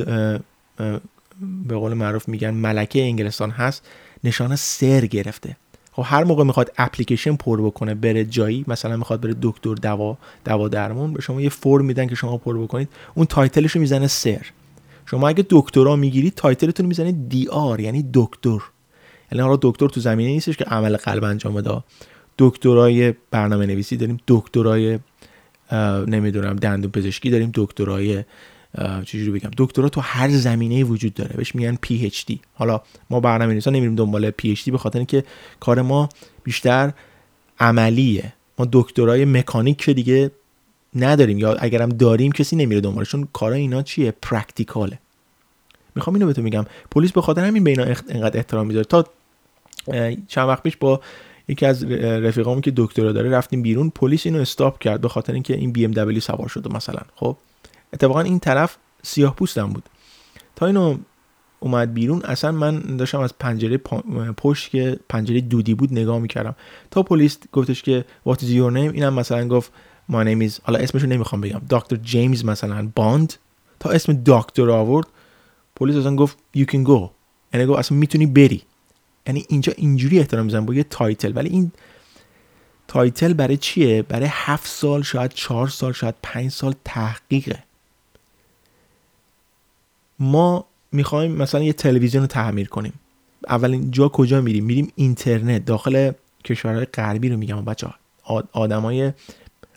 به 1.68 1.74
قول 1.74 1.94
معروف 1.94 2.28
میگن 2.28 2.50
ملکه 2.50 3.02
انگلستان 3.02 3.50
هست 3.50 3.86
نشانه 4.24 4.56
Sir 4.56 5.06
گرفته. 5.06 5.56
خب 5.92 6.02
هر 6.06 6.24
موقع 6.24 6.44
می‌خواد 6.44 6.72
اپلیکیشن 6.78 7.36
پر 7.36 7.60
بکنه 7.60 7.94
بره 7.94 8.24
جایی 8.24 8.64
مثلا 8.68 8.96
می‌خواد 8.96 9.20
بره 9.20 9.36
دکتر 9.42 9.74
دوا 9.74 10.18
دوا 10.44 10.68
درمون 10.68 11.12
به 11.12 11.22
شما 11.22 11.40
یه 11.40 11.48
فرم 11.48 11.84
میدن 11.84 12.06
که 12.06 12.14
شما 12.14 12.36
پر 12.36 12.58
بکنید 12.58 12.88
اون 13.14 13.26
title 13.26 13.59
ش 13.59 13.72
رو 13.72 13.80
می‌زنه 13.80 14.06
Sir. 14.06 14.46
شما 15.06 15.28
اگه 15.28 15.46
دکترا 15.50 15.96
می‌گیرید 15.96 16.34
title 16.34 16.67
تون 16.67 16.86
می‌زنید 16.86 17.28
D 17.28 17.48
R 17.48 17.80
یعنی 17.80 18.10
دکتر. 18.14 18.58
یعنی 19.32 19.42
حالا 19.42 19.58
دکتر 19.62 19.88
تو 19.88 20.00
زمینه 20.00 20.30
نیستش 20.30 20.56
که 20.56 20.64
عمل 20.64 20.96
قلب 20.96 21.24
انجام 21.24 21.54
بده. 21.54 21.82
دکترای 22.40 23.14
برنامه 23.30 23.66
نویسی 23.66 23.96
داریم 23.96 24.20
دکترای 24.28 24.98
نمی‌دونم 26.06 26.56
دندون 26.56 26.90
پزشکی 26.90 27.30
داریم 27.30 27.50
دکترای 27.54 28.24
چجوری 29.04 29.30
بگم 29.30 29.50
دکترا 29.56 29.88
تو 29.88 30.00
هر 30.00 30.28
زمینه 30.28 30.84
وجود 30.84 31.14
داره 31.14 31.36
بهش 31.36 31.54
میگن 31.54 31.78
PhD 31.80 32.40
حالا 32.54 32.80
ما 33.10 33.20
برنامه 33.20 33.52
نویسا 33.52 33.70
نمیریم 33.70 33.94
دنبال 33.94 34.30
PhD 34.30 34.70
به 34.70 34.78
خاطر 34.78 34.98
اینکه 34.98 35.24
کار 35.60 35.82
ما 35.82 36.08
بیشتر 36.44 36.92
عملیه. 37.60 38.32
ما 38.58 38.68
دکترای 38.72 39.24
مکانیک 39.24 39.76
که 39.76 39.94
دیگه 39.94 40.30
نداریم 40.96 41.38
یا 41.38 41.54
اگرم 41.54 41.88
داریم 41.88 42.32
کسی 42.32 42.56
نمیره 42.56 42.80
دنبالشون 42.80 43.28
کارا 43.32 43.54
اینا 43.54 43.82
چیه؟ 43.82 44.14
practical 44.22 44.85
ه. 44.85 44.98
می‌خوام 45.94 46.14
اینو 46.14 46.26
بهتون 46.26 46.44
میگم. 46.44 46.66
پلیس 46.90 47.12
به 47.12 47.20
خاطر 47.20 47.44
همین 47.44 47.64
به 47.64 47.70
اینا 47.70 47.84
انقدر 48.08 48.36
احترام 48.36 48.66
می‌ذاره. 48.66 48.84
تا 48.84 49.06
چند 50.28 50.48
وقت 50.48 50.62
پیش 50.62 50.76
با 50.76 51.00
یکی 51.48 51.66
از 51.66 51.84
رفیقامون 51.84 52.60
که 52.60 52.72
دکترا 52.76 53.12
داره 53.12 53.30
رفتیم 53.30 53.62
بیرون 53.62 53.90
پلیس 53.90 54.26
اینو 54.26 54.38
stop 54.38 54.78
کرد 54.78 55.00
به 55.00 55.08
خاطر 55.08 55.32
اینکه 55.32 55.54
این 55.56 55.72
BMW 55.72 56.20
سوار 56.20 56.48
شده 56.48 56.74
مثلا 56.74 57.00
خب؟ 57.14 57.36
اتفاقا 57.92 58.20
این 58.20 58.38
طرف 58.38 58.76
سیاه 59.02 59.34
پوستم 59.34 59.66
بود. 59.66 59.82
تا 60.56 60.66
اینو 60.66 60.98
اومد 61.60 61.94
بیرون 61.94 62.22
اصلا 62.22 62.52
من 62.52 62.96
داشتم 62.96 63.20
از 63.20 63.38
پنجره 63.38 63.76
پشت 64.36 64.70
که 64.70 64.98
پنجره 65.08 65.40
دودی 65.40 65.74
بود 65.74 65.92
نگاه 65.92 66.18
می‌کردم. 66.18 66.56
تا 66.90 67.02
پلیس 67.02 67.38
گفتش 67.52 67.82
که 67.82 68.04
what 68.28 68.36
is 68.36 68.44
your 68.44 68.70
name? 68.72 68.94
اینم 68.94 69.14
مثلا 69.14 69.48
گفت 69.48 69.72
my 70.10 70.24
name 70.24 70.48
is 70.48 70.60
حالا 70.62 70.78
اسمشو 70.78 71.06
نمی‌خوام 71.06 71.40
بگم. 71.40 71.60
دکتر 71.70 71.96
جیمز 71.96 72.44
مثلا 72.44 72.88
باند 72.96 73.34
تا 73.80 73.90
اسم 73.90 74.22
دکتر 74.26 74.70
آورد. 74.70 75.06
پلیس 75.76 75.96
اصلا 75.96 76.16
گفت 76.16 76.38
you 76.56 76.64
can 76.64 76.86
go. 76.86 77.08
یعنی 77.54 77.66
گفت 77.66 77.78
اصلا 77.78 77.98
می‌تونی 77.98 78.26
بری. 78.26 78.62
یعنی 79.30 79.46
اینجا 79.48 79.72
اینجوری 79.76 80.18
احترام 80.18 80.44
می‌ذارن 80.44 80.66
به 80.66 80.74
یه 80.74 80.82
title 80.82 81.32
ولی 81.34 81.48
این 81.48 81.72
title 82.88 83.32
برای 83.32 83.56
چیه؟ 83.56 84.02
برای 84.02 84.28
هفت 84.30 84.66
سال 84.66 85.02
شاید 85.02 85.30
چهار 85.30 85.68
سال 85.68 85.92
شاید 85.92 86.14
پنج 86.22 86.50
سال 86.50 86.74
تحقیقه. 86.84 87.58
ما 90.18 90.64
می‌خوایم 90.92 91.32
مثلا 91.32 91.62
یه 91.62 91.72
تلویزیون 91.72 92.22
رو 92.22 92.26
تعمیر 92.26 92.68
کنیم. 92.68 92.92
اولین 93.48 93.90
جا 93.90 94.08
کجا 94.08 94.40
میریم؟ 94.40 94.64
میریم 94.64 94.92
اینترنت 94.94 95.64
داخل 95.64 96.12
کشورهای 96.44 96.84
غربی 96.84 97.28
رو 97.28 97.36
میگم. 97.36 97.64
بچه 97.64 97.88
آدمای 98.52 99.12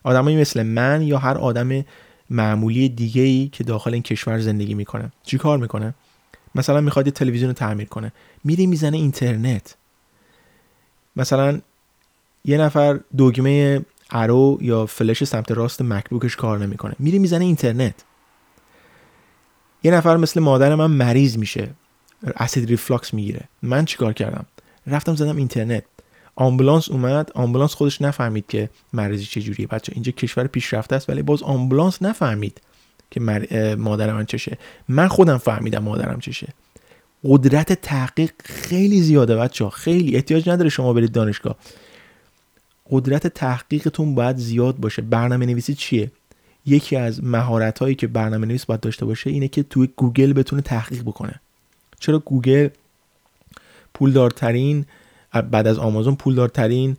آدمایی 0.04 0.38
مثل 0.38 0.64
من 0.64 1.02
یا 1.02 1.18
هر 1.18 1.38
آدم 1.38 1.86
معمولی 2.30 2.90
دیگه 2.90 3.22
ای 3.22 3.50
که 3.52 3.64
داخل 3.64 3.94
این 3.94 4.04
کشور 4.04 4.40
زندگی 4.40 4.74
می‌کنه. 4.74 5.12
چی 5.24 5.38
کار 5.38 5.58
می‌کنه؟ 5.58 5.94
مثلا 6.56 6.82
می‌خواد 6.82 7.06
یه 7.08 7.12
تلویزیون 7.12 7.50
رو 7.50 7.54
تعمیر 7.54 7.88
کنه. 7.88 8.12
میره 8.44 8.66
می‌زنه 8.66 8.98
اینترنت. 8.98 9.76
مثلا 11.16 11.62
یه 12.46 12.58
نفر 12.58 13.00
دگمه 13.18 13.86
ارو 14.12 14.58
یا 14.62 14.86
فلش 14.86 15.24
سمت 15.24 15.52
راست 15.52 15.82
مکبوکش 15.82 16.36
کار 16.36 16.60
نمی‌کنه. 16.60 16.96
میره 17.00 17.20
می‌زنه 17.20 17.46
اینترنت. 17.46 18.04
یه 19.84 19.92
نفر 19.92 20.18
مثل 20.18 20.40
مادر 20.40 20.76
من 20.76 20.92
مریض 20.92 21.38
میشه. 21.38 21.70
acid 22.36 22.70
reflux 22.70 23.14
می‌گیره. 23.14 23.50
من 23.62 23.86
چیکار 23.86 24.14
کردم؟ 24.14 24.46
رفتم 24.88 25.16
زدم 25.16 25.38
اینترنت. 25.38 25.84
آمبولانس 26.36 26.90
اومد. 26.90 27.32
آمبولانس 27.36 27.74
خودش 27.74 28.02
نفهمید 28.02 28.48
که 28.48 28.70
مریضی 28.94 29.26
چجوریه. 29.26 29.68
بچه 29.68 29.94
اینجا 29.96 30.12
کشور 30.12 30.48
پیشرفته 30.48 30.96
است 30.96 31.10
ولی 31.10 31.22
باز 31.22 31.44
آمبولانس 31.44 32.02
نفهمید. 32.02 32.62
که 33.14 33.20
مادر 33.80 34.14
من 34.14 34.26
چشه. 34.26 34.58
من 34.88 35.08
خودم 35.08 35.38
فهمیدم 35.38 35.84
مادرم 35.84 36.20
چشه. 36.20 36.48
قدرت 37.24 37.74
تحقیق 37.74 38.32
خیلی 38.44 39.02
زیاده 39.02 39.36
بچه 39.36 39.64
ها 39.64 39.70
خیلی. 39.70 40.16
احتیاج 40.16 40.50
نداره 40.50 40.70
شما 40.70 40.94
برید 40.94 41.12
دانشگاه. 41.12 41.56
قدرت 42.90 43.28
تحقیقتون 43.28 44.16
باید 44.16 44.38
زیاد 44.38 44.78
باشه. 44.78 45.02
برنامه 45.02 45.46
نویسی 45.46 45.74
چیه؟ 45.74 46.12
یکی 46.66 46.96
از 46.96 47.24
مهارت 47.24 47.80
هایی 47.80 47.96
که 47.96 48.08
برنامه 48.08 48.48
نویس 48.48 48.66
باید 48.66 48.80
داشته 48.80 49.06
باشه 49.06 49.30
اینه 49.30 49.48
که 49.48 49.64
توی 49.64 49.90
گوگل 49.96 50.34
بتونه 50.34 50.62
تحقیق 50.62 51.02
بکنه. 51.02 51.40
چرا 52.00 52.20
گوگل 52.20 52.70
پولدارترین 53.94 54.86
بعد 55.52 55.68
از 55.68 55.80
آمازون 55.80 56.16
پولدارترین 56.16 56.98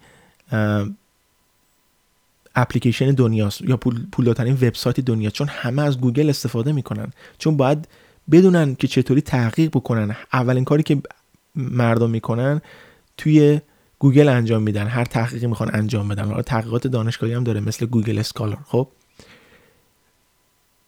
اپلیکیشن 2.54 3.11
دنیاست 3.11 3.62
یا 3.62 3.76
پول 3.76 4.06
پولدارترین 4.12 4.54
وبسایت 4.54 5.00
دنیا 5.00 5.30
چون 5.30 5.49
همه 5.49 5.82
از 5.82 6.00
گوگل 6.00 6.28
استفاده 6.28 6.73
می‌کنن. 6.73 7.12
چون 7.38 7.56
باید 7.56 7.88
بدونن 8.30 8.75
که 8.75 8.87
چطوری 8.87 9.20
تحقیق 9.20 9.70
بکنن. 9.70 10.16
اولین 10.32 10.64
کاری 10.64 10.82
که 10.82 11.02
مردم 11.54 12.11
می‌کنن 12.11 12.61
توی 13.16 13.61
گوگل 13.99 14.28
انجام 14.28 14.62
میدن. 14.62 14.87
هر 14.87 15.04
تحقیقی 15.04 15.46
می‌خوان 15.46 15.70
انجام 15.73 16.08
بدن. 16.08 16.25
حالا 16.25 16.42
تحقیقات 16.42 16.87
دانشگاهی 16.87 17.32
هم 17.32 17.44
داره 17.44 17.61
مثل 17.61 17.87
Google 17.87 18.18
Scholar. 18.18 18.56
خب؟ 18.66 18.88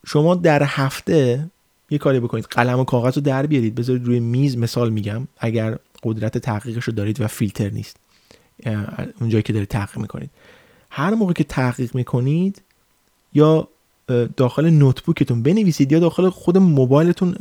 شما 0.06 0.34
در 0.34 0.62
هفته 0.62 1.50
یه 1.90 1.98
کاری 1.98 2.20
بکنید. 2.20 2.44
قلم 2.44 2.78
و 2.78 2.84
کاغذ 2.84 3.14
رو 3.16 3.22
در 3.22 3.46
بیارید. 3.46 3.74
بذارید 3.74 4.06
روی 4.06 4.20
میز 4.20 4.56
مثال 4.56 4.90
میگم. 4.90 5.28
اگر 5.38 5.78
قدرت 6.02 6.38
تحقیقش 6.38 6.84
رو 6.84 6.92
دارید 6.92 7.20
و 7.20 7.26
فیلتر 7.26 7.70
نیست. 7.70 7.96
اونجایی 9.20 9.42
که 9.42 9.52
دارید 9.52 9.68
تحقیق 9.68 9.98
می‌کنید. 9.98 10.30
هر 10.96 11.14
موقع 11.14 11.32
که 11.32 11.44
تحقیق 11.44 11.94
می‌کنید 11.94 12.62
یا 13.32 13.68
داخل 14.36 14.70
notebook 14.70 15.23
تون 15.23 15.42
بنویسید 15.42 15.92
یا 15.92 15.98
داخل 15.98 16.30
خود 16.30 16.58
موبایلتون 16.58 17.36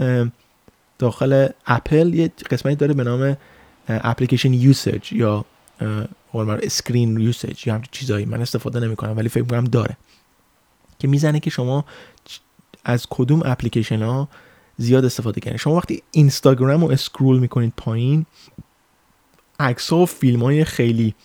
داخل 1.00 1.48
اپل 1.66 2.14
یه 2.14 2.32
قسمتی 2.50 2.76
داره 2.76 2.94
به 2.94 3.04
نام 3.04 3.38
application 3.88 4.54
usage 4.54 5.14
یا 5.14 5.46
قول 6.32 6.60
screen 6.64 7.20
usage 7.20 7.68
یا 7.68 7.74
همچین 7.74 7.92
چیزایی. 7.92 8.26
من 8.26 8.42
استفاده 8.42 8.80
نمی‌کنم 8.80 9.18
ولی 9.18 9.30
فکر 9.30 9.42
می‌کنم 9.42 9.64
داره. 9.64 9.98
که 11.00 11.08
می‌زنه 11.08 11.40
که 11.40 11.50
شما 11.50 11.86
از 12.84 13.08
کدوم 13.10 13.42
اپلیکیشن 13.46 14.02
ها 14.02 14.28
زیاد 14.78 15.06
استفاده 15.06 15.42
کردین. 15.42 15.58
شما 15.58 15.76
وقتی 15.76 16.04
اینستاگرام 16.12 16.82
رو 16.82 16.92
اسکرول 16.92 17.40
می‌کنید 17.40 17.74
پایین 17.78 18.26
عکس 19.60 19.94
و 19.94 20.06
فیلم 20.06 20.44
های 20.44 20.66
خیلی 20.66 21.16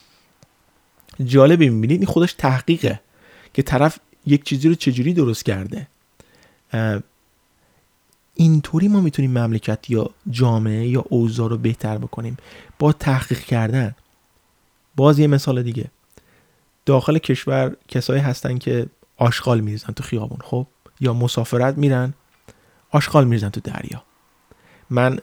جالبی 1.25 1.69
می‌بینید؟ 1.69 2.01
این 2.01 2.07
خودش 2.07 2.33
تحقیقه 2.33 3.01
که 3.55 3.63
طرف 3.63 3.99
یک 4.27 4.45
چیزی 4.45 4.69
رو 4.69 4.75
چجوری 4.75 5.15
درست 5.15 5.45
کرده. 5.45 5.87
اینطوری 8.35 8.89
ما 8.89 9.01
می‌تونیم 9.01 9.39
مملکت 9.39 9.91
یا 9.91 10.11
جامعه 10.31 10.87
یا 10.87 11.05
اوضاع 11.09 11.49
رو 11.49 11.59
بهتر 11.59 11.99
بکنیم. 11.99 12.37
با 12.79 12.93
تحقیق 12.93 13.41
کردن. 13.41 13.95
باز 14.97 15.19
یه 15.19 15.27
مثال 15.27 15.63
دیگه. 15.63 15.85
داخل 16.87 17.19
کشور 17.19 17.77
کسایی 17.89 18.21
هستن 18.21 18.59
که 18.59 18.87
آشغال 19.17 19.61
میریزن 19.61 19.93
تو 19.93 20.03
خیابون 20.03 20.39
خب؟ 20.45 20.67
یا 21.01 21.13
مسافرت 21.13 21.79
میرن 21.79 22.15
آشغال 22.91 23.25
میریزن 23.25 23.49
تو 23.49 23.61
دریا. 23.61 24.03
من 24.91 25.19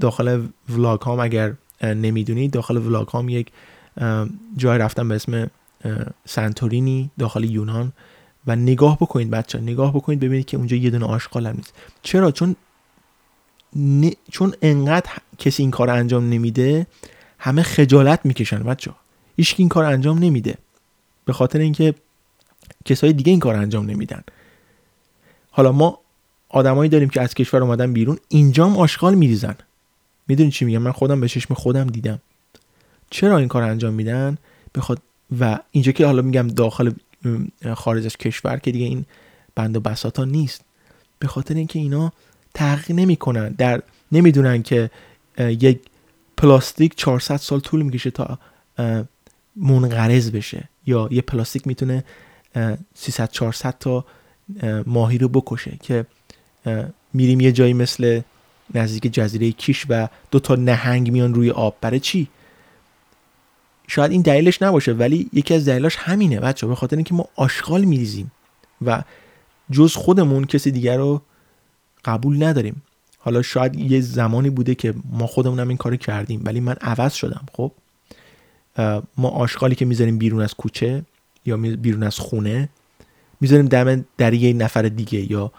داخل 0.00 0.46
ولاگ 0.68 1.00
هام 1.00 1.20
اگر 1.20 1.54
نمی‌دونید 1.82 2.50
داخل 2.50 2.76
ولاگ 2.76 3.08
هام 3.08 3.28
یک 3.28 3.46
جای 4.56 4.78
رفتم 4.78 5.08
به 5.08 5.14
اسم 5.14 5.50
سنتورینی 6.26 7.10
داخل 7.18 7.44
یونان 7.44 7.92
و 8.46 8.56
نگاه 8.56 8.96
بکنید 8.96 9.30
بچه 9.30 9.60
نگاه 9.60 9.92
بکنید 9.94 10.20
ببینید 10.20 10.46
که 10.46 10.56
اونجا 10.56 10.76
یه 10.76 10.90
دونه 10.90 11.06
آشغال 11.06 11.46
هم 11.46 11.56
نیست. 11.56 11.74
چرا؟ 12.02 12.30
چون 12.30 12.56
چون 14.30 14.54
انقدر 14.62 15.10
کسی 15.38 15.62
این 15.62 15.70
کار 15.70 15.90
انجام 15.90 16.28
نمیده 16.28 16.86
همه 17.38 17.62
خجالت 17.62 18.20
می‌کشن 18.24 18.62
بچه 18.62 18.90
هیچ 19.36 19.54
این 19.58 19.68
کار 19.68 19.84
انجام 19.84 20.18
نمیده. 20.18 20.58
به 21.24 21.32
خاطر 21.32 21.58
اینکه 21.58 21.94
کسای 22.84 23.12
دیگه 23.12 23.30
این 23.30 23.40
کار 23.40 23.54
انجام 23.54 23.90
نمیدن. 23.90 24.22
حالا 25.50 25.72
ما 25.72 25.98
آدمایی 26.48 26.90
داریم 26.90 27.08
که 27.08 27.20
از 27.20 27.34
کشور 27.34 27.62
اومدن 27.62 27.92
بیرون 27.92 28.18
اینجام 28.28 28.76
آشغال 28.76 29.14
میریزن. 29.14 29.54
می‌دونی 30.28 30.50
چی 30.50 30.64
میگم؟ 30.64 30.82
من 30.82 30.92
خودم 30.92 31.20
به 31.20 31.28
چشم 31.28 31.54
خودم 31.54 31.86
دیدم. 31.86 32.18
چرا 33.12 33.38
این 33.38 33.48
کار 33.48 33.62
انجام 33.62 33.94
میدن؟ 33.94 34.38
بخواد 34.74 34.98
و 35.40 35.58
اینجا 35.70 35.92
که 35.92 36.06
حالا 36.06 36.22
میگم 36.22 36.48
داخل 36.48 36.90
خارج 37.74 38.04
از 38.06 38.16
کشور 38.16 38.56
که 38.56 38.72
دیگه 38.72 38.86
این 38.86 39.04
بند 39.54 39.76
و 39.76 39.80
بساطا 39.80 40.24
نیست. 40.24 40.64
به 41.18 41.28
خاطر 41.28 41.54
اینکه 41.54 41.78
اینا 41.78 42.12
تحقیق 42.54 42.96
نمی‌کنن. 42.96 43.48
در 43.48 43.82
نمی‌دونن 44.12 44.62
که 44.62 44.90
یک 45.38 45.80
پلاستیک 46.36 46.96
400 46.96 47.36
سال 47.36 47.60
طول 47.60 47.82
می‌کشه 47.82 48.10
تا 48.10 48.38
منقرض 49.56 50.30
بشه. 50.30 50.68
یا 50.86 51.08
یه 51.10 51.22
پلاستیک 51.22 51.66
می‌تونه 51.66 52.04
300 52.94 53.30
400 53.30 53.78
تا 53.78 54.04
ماهی 54.86 55.18
رو 55.18 55.28
بکشه 55.28 55.78
که 55.82 56.06
میریم 57.12 57.40
یه 57.40 57.52
جایی 57.52 57.72
مثل 57.72 58.20
نزدیک 58.74 59.12
جزیره 59.12 59.52
کیش 59.52 59.86
و 59.88 60.08
دو 60.30 60.40
تا 60.40 60.54
نهنگ 60.54 61.10
میان 61.10 61.34
روی 61.34 61.50
آب. 61.50 61.76
برای 61.80 62.00
چی؟ 62.00 62.28
شاید 63.88 64.10
این 64.12 64.22
دلیلش 64.22 64.62
نباشه 64.62 64.92
ولی 64.92 65.30
یکی 65.32 65.54
از 65.54 65.68
دلیلاش 65.68 65.96
همینه 65.96 66.40
بچه 66.40 66.66
به 66.66 66.74
خاطر 66.74 66.96
اینکه 66.96 67.14
ما 67.14 67.24
آشغال 67.36 67.84
میریزیم 67.84 68.32
و 68.86 69.02
جز 69.70 69.94
خودمون 69.94 70.44
کسی 70.44 70.70
دیگر 70.70 70.96
رو 70.96 71.22
قبول 72.04 72.42
نداریم. 72.42 72.82
حالا 73.18 73.42
شاید 73.42 73.74
یه 73.74 74.00
زمانی 74.00 74.50
بوده 74.50 74.74
که 74.74 74.94
ما 75.10 75.26
خودمون 75.26 75.60
هم 75.60 75.68
این 75.68 75.76
کار 75.76 75.96
کردیم 75.96 76.42
ولی 76.44 76.60
من 76.60 76.74
عوض 76.80 77.12
شدم 77.12 77.46
خب؟ 77.52 77.72
ما 79.16 79.28
آشغالی 79.28 79.74
که 79.74 79.84
می‌ذاریم 79.84 80.18
بیرون 80.18 80.42
از 80.42 80.54
کوچه 80.54 81.02
یا 81.46 81.56
بیرون 81.56 82.02
از 82.02 82.18
خونه 82.18 82.68
می‌ذاریم 83.40 83.66
دم 83.66 84.04
در 84.18 84.34
یه 84.34 84.52
نفر 84.52 84.82
دیگه 84.82 85.32
یا 85.32 85.52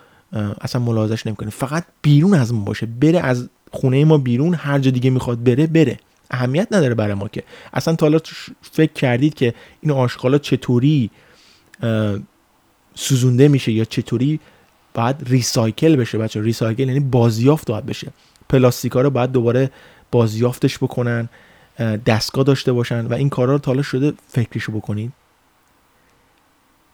اصلا 0.62 0.82
ملاحظش 0.82 1.28
نمی‌کنیم. 1.28 1.50
فقط 1.50 1.86
بیرون 2.02 2.34
از 2.34 2.54
ما 2.54 2.64
باشه 2.64 2.86
بره 2.86 3.20
از 3.20 3.50
خونه 3.72 4.06
ما 4.06 4.18
بیرون 4.18 4.54
هر 4.54 4.80
جا 4.80 4.92
دیگه 4.92 5.10
می‌خواد 5.10 5.44
بره 5.44 5.68
بره. 5.68 6.00
اهمیت 6.32 6.68
نداره 6.72 6.96
برای 6.96 7.14
ما 7.14 7.28
که. 7.28 7.44
اصلا 7.74 7.96
تا 7.96 8.06
حالا 8.06 8.20
فکر 8.62 8.94
کردید 8.94 9.34
که 9.34 9.54
این 9.82 9.92
آشغالا 9.92 10.38
چطوری 10.38 11.12
سوزونده 12.96 13.48
میشه 13.48 13.72
یا 13.72 13.86
چطوری 13.86 14.40
باید 14.94 15.16
ریسایکل 15.26 15.96
بشه؟ 15.96 16.18
بچه 16.18 16.42
ریسایکل 16.42 16.88
یعنی 16.88 17.00
بازیافت 17.00 17.72
باید 17.72 17.86
بشه. 17.86 18.12
پلاستیکا 18.50 19.02
رو 19.02 19.10
باید 19.10 19.32
دوباره 19.32 19.72
بازیافتش 20.12 20.78
بکنن 20.78 21.30
دستگاه 22.06 22.44
داشته 22.44 22.74
باشن 22.74 23.06
و 23.06 23.14
این 23.14 23.30
کارا 23.30 23.54
رو 23.54 23.60
تا 23.60 23.72
حالا 23.72 23.82
شده 23.82 24.14
فکرشو 24.28 24.72
بکنید. 24.72 25.12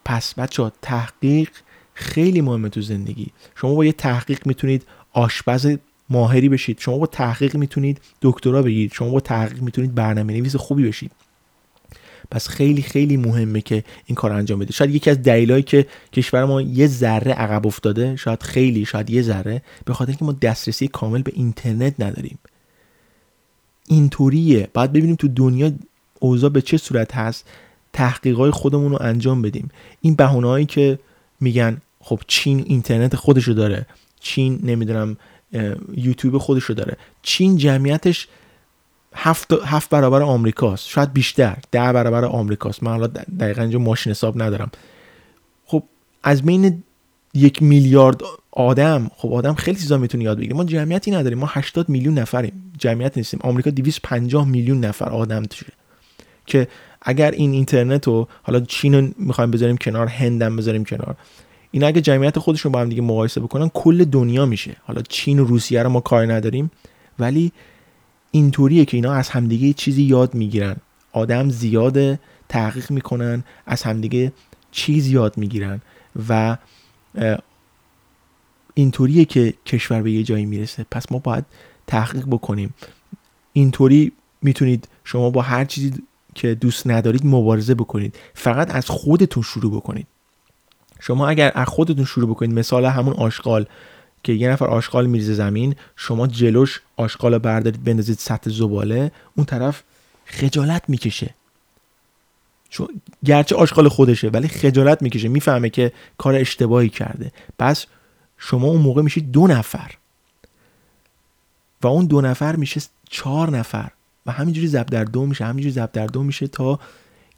پس 0.05 0.33
بچه 0.33 0.71
تحقیق 0.81 1.49
خیلی 1.93 2.41
مهمه 2.41 2.69
تو 2.69 2.81
زندگی. 2.81 3.27
شما 3.55 3.75
با 3.75 3.85
یه 3.85 3.91
تحقیق 3.91 4.47
می‌تونید 4.47 4.85
آشپز 5.13 5.77
ماهری 6.09 6.49
بشید. 6.49 6.79
شما 6.79 6.97
با 6.97 7.05
تحقیق 7.05 7.55
می‌تونید 7.55 8.01
دکترا 8.21 8.61
بگیرید. 8.61 8.93
شما 8.93 9.09
با 9.09 9.19
تحقیق 9.19 9.61
می‌تونید 9.61 9.95
برنامه 9.95 10.33
نویس 10.33 10.55
خوبی 10.55 10.87
بشید. 10.87 11.11
پس 12.31 12.47
خیلی 12.47 12.81
خیلی 12.81 13.17
مهمه 13.17 13.61
که 13.61 13.83
این 14.05 14.15
کار 14.15 14.31
انجام 14.31 14.59
بده. 14.59 14.71
شاید 14.71 14.95
یکی 14.95 15.09
از 15.09 15.21
دلایلی 15.21 15.63
که 15.63 15.87
کشور 16.13 16.45
ما 16.45 16.61
یه 16.61 16.87
ذره 16.87 17.31
عقب 17.31 17.67
افتاده 17.67 18.15
شاید 18.15 18.43
خیلی 18.43 18.85
شاید 18.85 19.09
یه 19.09 19.21
ذره 19.21 19.61
به 19.85 19.93
خاطر 19.93 20.11
اینکه 20.11 20.25
ما 20.25 20.31
دسترسی 20.31 20.87
کامل 20.87 21.21
به 21.21 21.31
اینترنت 21.35 21.99
نداریم. 21.99 22.39
اینطوریه. 23.87 24.67
باید 24.73 24.91
ببینیم 24.91 25.15
تو 25.15 25.27
دنیا 25.27 25.71
اوضاع 26.19 26.49
به 26.49 26.61
چه 26.61 26.77
صورت 26.77 27.15
هست. 27.15 27.47
تحقیقات 27.93 28.51
خودمون 28.51 28.91
رو 28.91 28.97
انجام 29.01 29.41
بدیم. 29.41 29.69
این 30.01 30.15
بهونه‌هایی 30.15 30.65
که 30.65 30.99
میگن 31.39 31.81
خب 31.99 32.19
چین 32.27 32.63
اینترنت 32.67 33.15
خودشو 33.15 33.53
داره. 33.53 33.85
چین 34.19 34.59
نمی‌دونم 34.63 35.17
یوتیوب 35.97 36.37
خودشو 36.37 36.73
داره. 36.73 36.97
چین 37.21 37.57
جمعیتش 37.57 38.27
هفت, 39.15 39.53
هفت 39.65 39.89
برابر 39.89 40.21
آمریکاست. 40.21 40.87
شاید 40.87 41.13
بیشتر 41.13 41.57
ده 41.71 41.93
برابر 41.93 42.25
آمریکاست. 42.25 42.83
من 42.83 42.91
حالا 42.91 43.07
دقیقا 43.39 43.61
اینجا 43.61 43.79
ماشین 43.79 44.11
حساب 44.11 44.41
ندارم. 44.41 44.71
خب 45.65 45.83
از 46.23 46.41
بین 46.41 46.83
یک 47.33 47.63
میلیارد 47.63 48.21
آدم 48.51 49.11
خب 49.15 49.33
آدم 49.33 49.53
خیلی 49.53 49.79
چیزا 49.79 49.97
می‌تونه 49.97 50.23
یاد 50.23 50.37
بگیره. 50.37 50.53
ما 50.55 50.63
جمعیتی 50.63 51.11
نداریم. 51.11 51.37
ما 51.37 51.47
80 51.49 51.89
میلیون 51.89 52.13
نفریم. 52.13 52.73
جمعیت 52.77 53.17
نیستیم. 53.17 53.39
آمریکا 53.43 53.69
250 53.69 54.47
میلیون 54.47 54.85
نفر 54.85 55.09
آدم 55.09 55.43
توشه. 55.43 55.73
که 56.45 56.67
اگر 57.01 57.31
این 57.31 57.51
اینترنت 57.51 58.07
رو 58.07 58.27
حالا 58.43 58.59
چین 58.59 58.95
رو 58.95 59.07
می‌خوایم 59.17 59.51
بذاریم 59.51 59.77
کنار 59.77 60.07
هندم 60.07 60.55
بذاریم 60.55 60.83
کنار. 60.85 61.15
این 61.71 61.83
اگه 61.83 62.01
جمعیت 62.01 62.39
خودشون 62.39 62.71
با 62.71 62.79
هم 62.79 62.89
دیگه 62.89 63.01
مقایسه 63.01 63.41
بکنن 63.41 63.69
کل 63.73 64.03
دنیا 64.03 64.45
میشه. 64.45 64.75
حالا 64.83 65.01
چین 65.01 65.39
و 65.39 65.45
روسیه 65.45 65.83
رو 65.83 65.89
ما 65.89 65.99
کار 65.99 66.33
نداریم 66.33 66.71
ولی 67.19 67.51
اینطوریه 68.31 68.85
که 68.85 68.97
اینا 68.97 69.13
از 69.13 69.29
همدیگه 69.29 69.73
چیزی 69.73 70.03
یاد 70.03 70.33
می‌گیرن. 70.33 70.75
آدم 71.11 71.49
زیاد 71.49 72.19
تحقیق 72.49 72.91
می‌کنن 72.91 73.43
از 73.65 73.83
همدیگه 73.83 74.31
چیز 74.71 75.07
یاد 75.07 75.37
می‌گیرن 75.37 75.81
و 76.29 76.57
اینطوریه 78.73 79.25
که 79.25 79.53
کشور 79.65 80.01
به 80.01 80.11
یه 80.11 80.23
جایی 80.23 80.45
می‌رسه. 80.45 80.85
پس 80.91 81.11
ما 81.11 81.19
باید 81.19 81.45
تحقیق 81.87 82.25
بکنیم. 82.25 82.73
اینطوری 83.53 84.11
می‌تونید 84.41 84.87
شما 85.03 85.29
با 85.29 85.41
هر 85.41 85.65
چیزی 85.65 85.93
که 86.35 86.55
دوست 86.55 86.87
ندارید 86.87 87.25
مبارزه 87.25 87.75
بکنید. 87.75 88.15
فقط 88.33 88.75
از 88.75 88.89
خودتون 88.89 89.43
شروع 89.43 89.75
بکنید. 89.75 90.07
شما 90.99 91.27
اگر 91.27 91.51
از 91.55 91.67
خودتون 91.67 92.05
شروع 92.05 92.29
بکنید 92.29 92.59
مثال 92.59 92.85
همون 92.85 93.13
آشغال 93.13 93.65
که 94.23 94.33
یه 94.33 94.49
نفر 94.49 94.65
آشغال 94.65 95.05
میریزه 95.05 95.33
زمین 95.33 95.75
شما 95.95 96.27
جلوش 96.27 96.81
آشغال 96.97 97.33
رو 97.33 97.39
بردارید 97.39 97.83
بندازید 97.83 98.17
سطح 98.19 98.49
زباله 98.49 99.11
اون 99.35 99.45
طرف 99.45 99.83
خجالت 100.25 100.83
می‌کشه. 100.87 101.33
چون 102.69 102.87
گرچه 103.25 103.55
آشغال 103.55 103.87
خودشه 103.87 104.27
ولی 104.27 104.47
خجالت 104.47 105.01
می‌کشه 105.01 105.27
می‌فهمه 105.27 105.69
که 105.69 105.91
کار 106.17 106.35
اشتباهی 106.35 106.89
کرده. 106.89 107.31
پس 107.59 107.85
شما 108.37 108.67
اون 108.67 108.81
موقع 108.81 109.01
میشید 109.01 109.31
دو 109.31 109.47
نفر. 109.47 109.91
و 111.81 111.87
اون 111.87 112.05
دو 112.05 112.21
نفر 112.21 112.55
میشه 112.55 112.81
چهار 113.09 113.49
نفر. 113.49 113.91
و 114.25 114.31
همینجوری 114.31 114.67
زب 114.67 114.85
در 114.85 115.03
دو 115.03 115.25
میشه 115.25 115.45
همینجوری 115.45 115.71
زب 115.71 115.91
در 115.91 116.07
دو 116.07 116.23
میشه 116.23 116.47
تا 116.47 116.79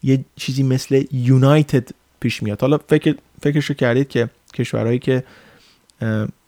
یه 0.04 0.26
چیزی 0.36 0.64
مثل 0.64 1.04
یونایتد 1.12 1.90
پیش 2.20 2.44
میاد. 2.44 2.62
حالا 2.62 2.80
فکر 2.88 3.16
فکرشو 3.42 3.74
کردید 3.74 4.08
که 4.08 4.30
کشورهایی 4.54 5.00
که 5.00 5.24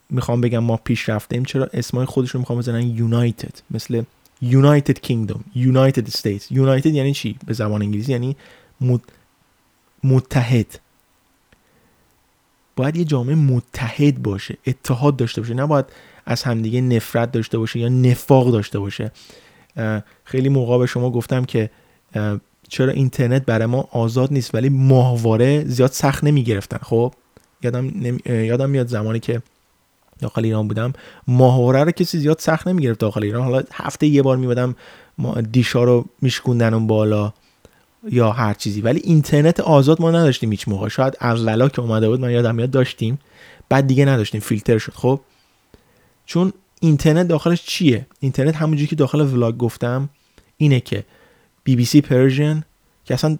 می‌خوام 0.09 0.41
بگم 0.41 0.59
ما 0.59 0.77
پیش 0.77 1.09
رفتیم 1.09 1.45
چرا 1.45 1.69
اسمای 1.73 2.05
خودشون 2.05 2.39
می‌خوام 2.39 2.59
بزنن 2.59 2.81
یونایتد؟ 2.81 3.61
مثل 3.71 4.03
یونایتد 4.41 4.99
کینگدوم 4.99 5.43
یونایتد 5.55 6.07
استیتس. 6.07 6.51
یونایتد 6.51 6.93
یعنی 6.93 7.13
چی؟ 7.13 7.35
به 7.45 7.53
زبان 7.53 7.81
انگلیسی 7.81 8.11
یعنی 8.11 8.35
متحد. 10.03 10.79
باید 12.75 12.95
یه 12.95 13.05
جامعه 13.05 13.35
متحد 13.35 14.23
باشه 14.23 14.57
اتحاد 14.67 15.15
داشته 15.15 15.41
باشه. 15.41 15.53
نباید 15.53 15.85
از 16.25 16.43
همدیگه 16.43 16.81
نفرت 16.81 17.31
داشته 17.31 17.57
باشه 17.57 17.79
یا 17.79 17.89
نفاق 17.89 18.51
داشته 18.51 18.79
باشه. 18.79 19.11
خیلی 20.23 20.49
موقع 20.49 20.77
به 20.77 20.85
شما 20.85 21.09
گفتم 21.09 21.45
که 21.45 21.69
چرا 22.69 22.91
اینترنت 22.91 23.45
برای 23.45 23.65
ما 23.65 23.87
آزاد 23.91 24.33
نیست 24.33 24.55
ولی 24.55 24.69
ماهواره 24.69 25.63
زیاد 25.65 25.91
سخت 25.91 26.23
نمی 26.23 26.43
گرفتن 26.43 26.77
خب 26.77 27.13
یادم, 27.63 27.91
یادم 28.25 28.69
میاد 28.69 28.87
زمانی 28.87 29.19
که 29.19 29.41
داخل 30.19 30.45
ایران 30.45 30.67
بودم 30.67 30.93
ماهواره 31.27 31.83
رو 31.83 31.91
کسی 31.91 32.19
زیاد 32.19 32.39
سخت 32.39 32.67
نمی 32.67 32.81
گرفت 32.81 32.99
داخل 32.99 33.23
ایران. 33.23 33.43
حالا 33.43 33.63
هفته 33.73 34.07
یه 34.07 34.21
بار 34.21 34.37
میبادم 34.37 34.75
دیشا 35.51 35.83
رو 35.83 36.05
میشکوندن 36.21 36.73
اون 36.73 36.87
بالا 36.87 37.33
یا 38.11 38.31
هر 38.31 38.53
چیزی. 38.53 38.81
ولی 38.81 39.01
اینترنت 39.03 39.59
آزاد 39.59 40.01
ما 40.01 40.11
نداشتیم 40.11 40.51
هیچ 40.51 40.67
موقع. 40.67 40.87
شاید 40.87 41.17
اولا 41.21 41.69
که 41.69 41.81
اومده 41.81 42.09
بود 42.09 42.19
من 42.19 42.31
یادم 42.31 42.55
میاد 42.55 42.71
داشتیم. 42.71 43.19
بعد 43.69 43.87
دیگه 43.87 44.05
نداشتیم 44.05 44.41
فیلتر 44.41 44.77
شد. 44.77 44.93
خب 44.95 45.19
چون 46.25 46.53
اینترنت 46.79 47.27
داخلش 47.27 47.63
چیه؟ 47.63 48.07
اینترنت 48.19 48.55
همونجوری 48.55 48.87
که 48.87 48.95
داخل 48.95 49.21
ولاگ 49.21 49.57
گفتم 49.57 50.09
اینه 50.57 50.79
که 50.79 51.03
BBC 51.63 52.01
Persian 52.01 52.63
که 53.05 53.13
اصلا 53.13 53.37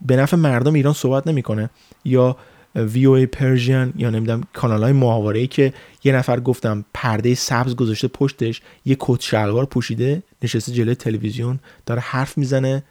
به 0.00 0.16
نفع 0.16 0.36
مردم 0.36 0.74
ایران 0.74 0.94
صحبت 0.94 1.26
نمی‌کنه. 1.26 1.70
یا 2.04 2.36
VOA 2.74 3.06
Persian 3.06 3.92
یا 3.96 4.10
نمی‌دونم 4.10 4.42
کانال 4.52 4.82
های 4.82 4.92
محاوره 4.92 5.40
ای 5.40 5.46
که 5.46 5.72
یه 6.04 6.12
نفر 6.12 6.40
گفتم 6.40 6.84
پرده 6.94 7.34
سبز 7.34 7.76
گذاشته 7.76 8.08
پشتش 8.08 8.62
یه 8.84 8.96
کت 9.00 9.20
شلوار 9.20 9.64
پوشیده 9.64 10.22
نشسته 10.42 10.72
جلوی 10.72 10.94
تلویزیون 10.94 11.60
داره 11.86 12.00
حرف 12.00 12.38
می‌زنه. 12.38 12.82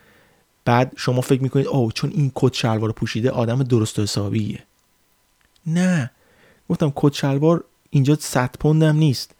بعد 0.65 0.93
شما 0.95 1.21
فکر 1.21 1.43
می‌کنید 1.43 1.67
اوه 1.67 1.91
چون 1.91 2.09
این 2.09 2.31
کت 2.35 2.53
شلوار 2.53 2.91
پوشیده 2.91 3.29
آدم 3.31 3.63
درست 3.63 3.99
و 3.99 4.01
حسابیه. 4.01 4.59
نه. 5.67 6.11
گفتم 6.69 6.93
کت 6.95 7.13
شلوار 7.13 7.63
اینجا 7.89 8.17
100 8.19 8.55
پوندم 8.59 8.95
نیست. 8.95 9.35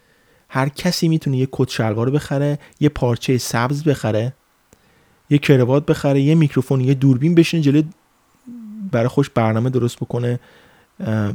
هر 0.49 0.69
کسی 0.69 1.07
می‌تونه 1.07 1.37
یه 1.37 1.47
کت 1.51 1.69
شلوار 1.69 2.09
بخره 2.09 2.59
یه 2.79 2.89
پارچه 2.89 3.37
سبز 3.37 3.83
بخره. 3.83 4.33
یه 5.33 5.39
کروات 5.39 5.85
بخره 5.85 6.21
یه 6.21 6.35
میکروفون 6.35 6.81
یه 6.81 6.93
دوربین 6.93 7.35
بشینه 7.35 7.63
جلوی 7.63 7.83
برای 8.91 9.07
خوش 9.07 9.29
برنامه 9.29 9.69
درست 9.69 9.97
بکنه 9.99 10.39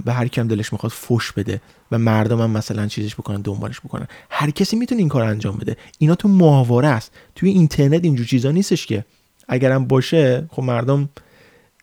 به 0.04 0.12
هر 0.12 0.28
کم 0.28 0.48
دلش 0.48 0.72
می‌خواد 0.72 0.92
فش 0.92 1.32
بده 1.32 1.60
و 1.92 1.98
مردم 1.98 2.40
هم 2.40 2.50
مثلا 2.50 2.86
چیزش 2.86 3.14
بکنن 3.14 3.40
دنبالش 3.40 3.80
بکنن. 3.80 4.06
هر 4.30 4.50
کسی 4.50 4.76
می‌تونه 4.76 4.98
این 4.98 5.08
کار 5.08 5.22
انجام 5.22 5.56
بده. 5.56 5.76
اینا 5.98 6.14
تو 6.14 6.28
محاوره 6.28 6.88
است. 6.88 7.12
توی 7.34 7.50
اینترنت 7.50 8.04
اینجور 8.04 8.26
چیزا 8.26 8.50
نیستش 8.50 8.86
که. 8.86 9.04
اگرم 9.48 9.84
باشه 9.84 10.46
خب 10.50 10.62
مردم 10.62 11.08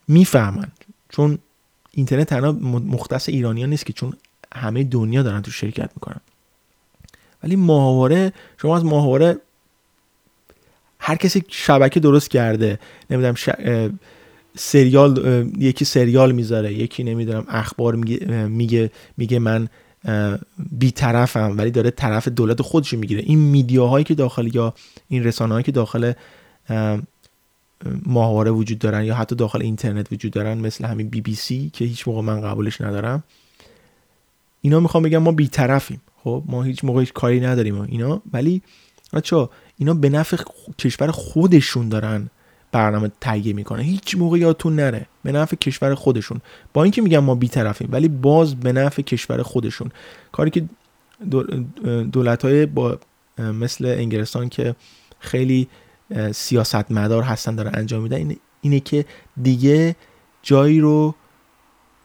می‌فهمن. 0.07 0.71
چون 1.09 1.39
اینترنت 1.91 2.27
تنها 2.27 2.51
مختص 2.51 3.29
ایرانیا 3.29 3.65
نیست 3.65 3.85
که 3.85 3.93
چون 3.93 4.13
همه 4.55 4.83
دنیا 4.83 5.23
دارن 5.23 5.41
تو 5.41 5.51
شرکت 5.51 5.89
می‌کنن. 5.95 6.19
ولی 7.43 7.55
ماهواره 7.55 8.33
شما 8.61 8.77
از 8.77 8.85
ماهواره 8.85 9.37
هر 11.07 11.15
کسی 11.15 11.43
شبکه 11.47 11.99
درست 11.99 12.29
کرده 12.29 12.79
نمی‌دونم 13.09 13.35
سریال 14.57 15.11
یکی 15.57 15.85
سریال 15.85 16.31
می‌ذاره 16.31 16.73
یکی 16.73 17.03
نمی‌دونم 17.03 17.45
اخبار 17.47 17.95
میگه 17.95 18.91
میگه, 19.17 19.39
من 19.39 19.67
بیطرفم 20.71 21.57
ولی 21.57 21.71
داره 21.71 21.91
طرف 21.91 22.27
دولت 22.27 22.61
خودش 22.61 22.93
می‌گیره. 22.93 23.21
این 23.21 23.39
میدیاهایی 23.39 24.05
که 24.05 24.15
داخل 24.15 24.55
یا 24.55 24.73
این 25.09 25.23
رسانه 25.23 25.63
که 25.63 25.71
داخل 25.71 26.13
ماهواره 28.05 28.51
وجود 28.51 28.79
دارن 28.79 29.03
یا 29.03 29.15
حتی 29.15 29.35
داخل 29.35 29.61
اینترنت 29.61 30.11
وجود 30.11 30.31
دارن 30.31 30.57
مثل 30.57 30.85
همین 30.85 31.09
بی 31.09 31.21
بی 31.21 31.35
سی 31.35 31.69
که 31.73 31.85
هیچ 31.85 32.07
موقع 32.07 32.21
من 32.21 32.41
قبولش 32.41 32.81
ندارم 32.81 33.23
اینا 34.61 34.79
می‌خوام 34.79 35.03
بگم 35.03 35.17
ما 35.17 35.31
بیطرفیم. 35.31 36.01
خب 36.23 36.43
ما 36.45 36.63
هیچ 36.63 36.83
موقع 36.83 36.99
هیچ 36.99 37.13
کاری 37.13 37.39
نداریم 37.39 37.81
اینا 37.81 38.21
ولی 38.33 38.61
بچا 39.13 39.49
اینا 39.77 39.93
به 39.93 40.09
نفع 40.09 40.37
کشور 40.79 41.11
خودشون 41.11 41.89
دارن 41.89 42.29
برنامه 42.71 43.11
تهیه 43.21 43.53
می‌کنه 43.53 43.83
هیچ 43.83 44.15
موقع 44.15 44.37
یادتون 44.37 44.75
نره. 44.75 45.05
به 45.23 45.31
نفع 45.31 45.55
کشور 45.55 45.95
خودشون. 45.95 46.41
با 46.73 46.83
اینکه 46.83 47.01
میگم 47.01 47.19
ما 47.19 47.35
بیطرفیم 47.35 47.89
ولی 47.91 48.07
باز 48.07 48.55
به 48.55 48.71
نفع 48.71 49.01
کشور 49.01 49.43
خودشون. 49.43 49.91
کاری 50.31 50.49
که 50.49 50.65
دولت 52.11 52.45
های 52.45 52.65
با 52.65 52.99
مثل 53.37 53.85
انگلستان 53.85 54.49
که 54.49 54.75
خیلی 55.19 55.67
سیاستمدار 56.31 57.23
هستن 57.23 57.55
داره 57.55 57.71
انجام 57.73 58.03
میدن 58.03 58.35
اینه 58.61 58.79
که 58.79 59.05
دیگه 59.41 59.95
جایی 60.43 60.79
رو 60.79 61.15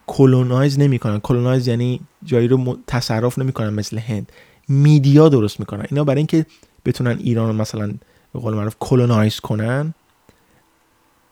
colonise 0.06 0.78
نمی‌کنن. 0.78 1.20
colonise 1.20 1.68
یعنی 1.68 2.00
جایی 2.24 2.48
رو 2.48 2.78
تصرف 2.86 3.38
نمی‌کنن 3.38 3.70
مثل 3.70 3.98
هند. 3.98 4.32
media 4.68 5.28
درست 5.28 5.60
می‌کنن. 5.60 5.86
اینا 5.90 6.04
برای 6.04 6.18
اینکه 6.18 6.46
بتونن 6.84 7.18
ایران 7.18 7.48
رو 7.48 7.52
مثلا 7.52 7.94
به 8.32 8.40
قول 8.40 8.54
معروف 8.54 8.76
colonise 8.80 9.40
کنن. 9.40 9.94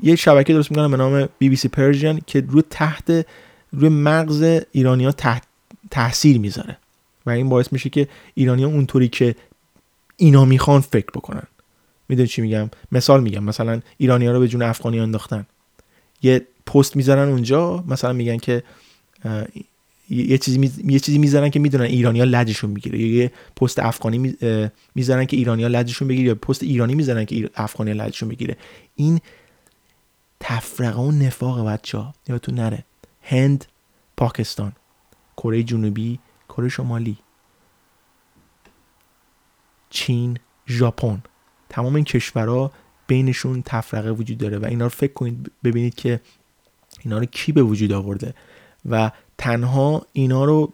یه 0.00 0.16
شبکه 0.16 0.52
درست 0.52 0.70
می‌کنن 0.70 0.90
به 0.90 0.96
نام 0.96 1.28
BBC 1.38 1.68
Persian 1.68 2.18
که 2.26 2.44
روی 2.48 2.62
تحت 2.70 3.26
روی 3.72 3.88
مغز 3.88 4.62
ایرانیا 4.72 5.12
تحت 5.12 5.42
تاثیر 5.90 6.38
می‌ذاره. 6.38 6.78
و 7.26 7.30
این 7.30 7.48
باعث 7.48 7.72
میشه 7.72 7.90
که 7.90 8.08
ایرانیا 8.34 8.68
اونطوری 8.68 9.08
که 9.08 9.37
اینا 10.16 10.44
می‌خوان 10.44 10.80
فکر 10.80 11.11
بکنن. 11.14 11.42
می‌دونی 12.08 12.28
چی 12.28 12.42
میگم؟ 12.42 12.70
مثال 12.92 13.22
میگم. 13.22 13.44
مثلا 13.44 13.80
ایرانیا 13.96 14.32
رو 14.32 14.40
به 14.40 14.48
جون 14.48 14.62
افغانی 14.62 15.00
انداختن. 15.00 15.46
یه 16.22 16.46
پست 16.66 16.96
می‌ذارن 16.96 17.28
اونجا. 17.28 17.84
مثلا 17.88 18.12
میگن 18.12 18.37
که 18.37 18.62
یه 20.10 20.38
چیزی. 20.38 20.72
یه 20.84 20.98
چیزی 20.98 21.18
می‌ذارن 21.18 21.48
که 21.48 21.58
می‌دونن 21.58 21.84
ایرانیا 21.84 22.24
لجشون 22.24 22.70
می‌گیره. 22.70 22.98
یه 22.98 23.32
پست 23.56 23.78
افغانی 23.78 24.36
می‌ذارن 24.94 25.24
که 25.24 25.36
ایرانیا 25.36 25.68
لجشون 25.68 26.08
بگیره 26.08 26.28
یا 26.28 26.34
پست 26.34 26.62
ایرانی 26.62 26.94
می‌ذارن 26.94 27.24
که 27.24 27.50
افغانی 27.54 27.92
لجشون 27.92 28.28
بگیره. 28.28 28.56
این 28.94 29.20
تفرقه 30.40 31.00
و 31.00 31.10
نفاق 31.10 31.66
بچه 31.66 31.98
ها 31.98 32.14
یادتون 32.28 32.54
نره. 32.54 32.84
هند 33.22 33.64
پاکستان. 34.16 34.72
کره 35.36 35.62
جنوبی 35.62 36.18
کره 36.48 36.68
شمالی. 36.68 37.18
چین 39.90 40.38
ژاپن. 40.68 41.22
تمام 41.68 41.94
این 41.94 42.04
کشورها 42.04 42.72
بینشون 43.06 43.62
تفرقه 43.62 44.10
وجود 44.10 44.38
داره 44.38 44.58
و 44.58 44.64
اینا 44.64 44.84
رو 44.84 44.90
فکر 44.90 45.12
کنید 45.12 45.52
ببینید 45.64 45.94
که 45.94 46.20
اینا 47.04 47.18
رو 47.18 47.24
کی 47.24 47.52
به 47.52 47.62
وجود 47.62 47.92
آورده 47.92 48.34
و 48.90 49.10
تنها 49.38 50.07
اینا 50.12 50.44
رو 50.44 50.72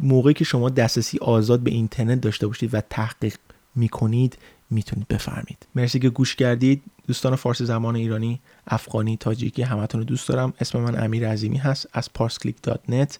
موقعی 0.00 0.34
که 0.34 0.44
شما 0.44 0.70
دسترسی 0.70 1.18
آزاد 1.18 1.60
به 1.60 1.70
اینترنت 1.70 2.20
داشته 2.20 2.46
باشید 2.46 2.74
و 2.74 2.80
تحقیق 2.80 3.36
می‌کنید 3.74 4.38
می‌تونید 4.70 5.08
بفهمید. 5.08 5.66
مرسی 5.74 5.98
که 5.98 6.10
گوش 6.10 6.36
کردید. 6.36 6.82
دوستان 7.06 7.36
فارسی 7.36 7.64
زمان 7.64 7.96
ایرانی 7.96 8.40
افغانی 8.66 9.16
تاجیکی 9.16 9.62
همتون 9.62 10.00
رو 10.00 10.04
دوست 10.04 10.28
دارم. 10.28 10.52
اسم 10.60 10.80
من 10.80 11.04
امیر 11.04 11.28
عظیمی 11.28 11.58
هست. 11.58 11.88
از 11.92 12.10
parsclick.net 12.18 13.16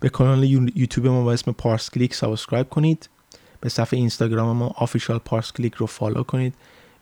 به 0.00 0.08
کانال 0.08 0.44
یوتیوب 0.44 1.06
ما 1.06 1.24
با 1.24 1.32
اسم 1.32 1.52
ParsClick 1.52 2.14
subscribe 2.14 2.68
کنید. 2.68 3.08
به 3.60 3.68
صفحه 3.68 3.98
اینستاگرام 3.98 4.56
ما 4.56 4.66
Official 4.76 5.18
ParsClick 5.18 5.74
رو 5.74 5.86
follow 5.86 6.22
کنید. 6.22 6.54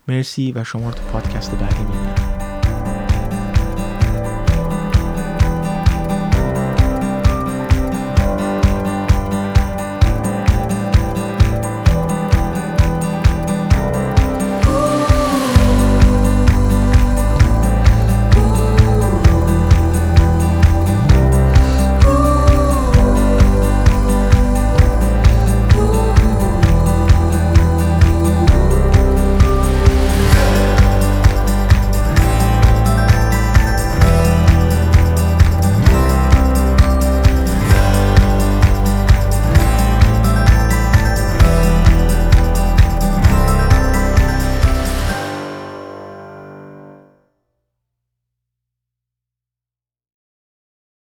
مرسی 0.07 0.51
و 0.51 0.63
شما 0.63 0.89
رو 0.89 0.95
تو 0.95 1.03
پادکست 1.03 1.51
بعدی 1.51 1.83
می‌بینم. 1.83 2.42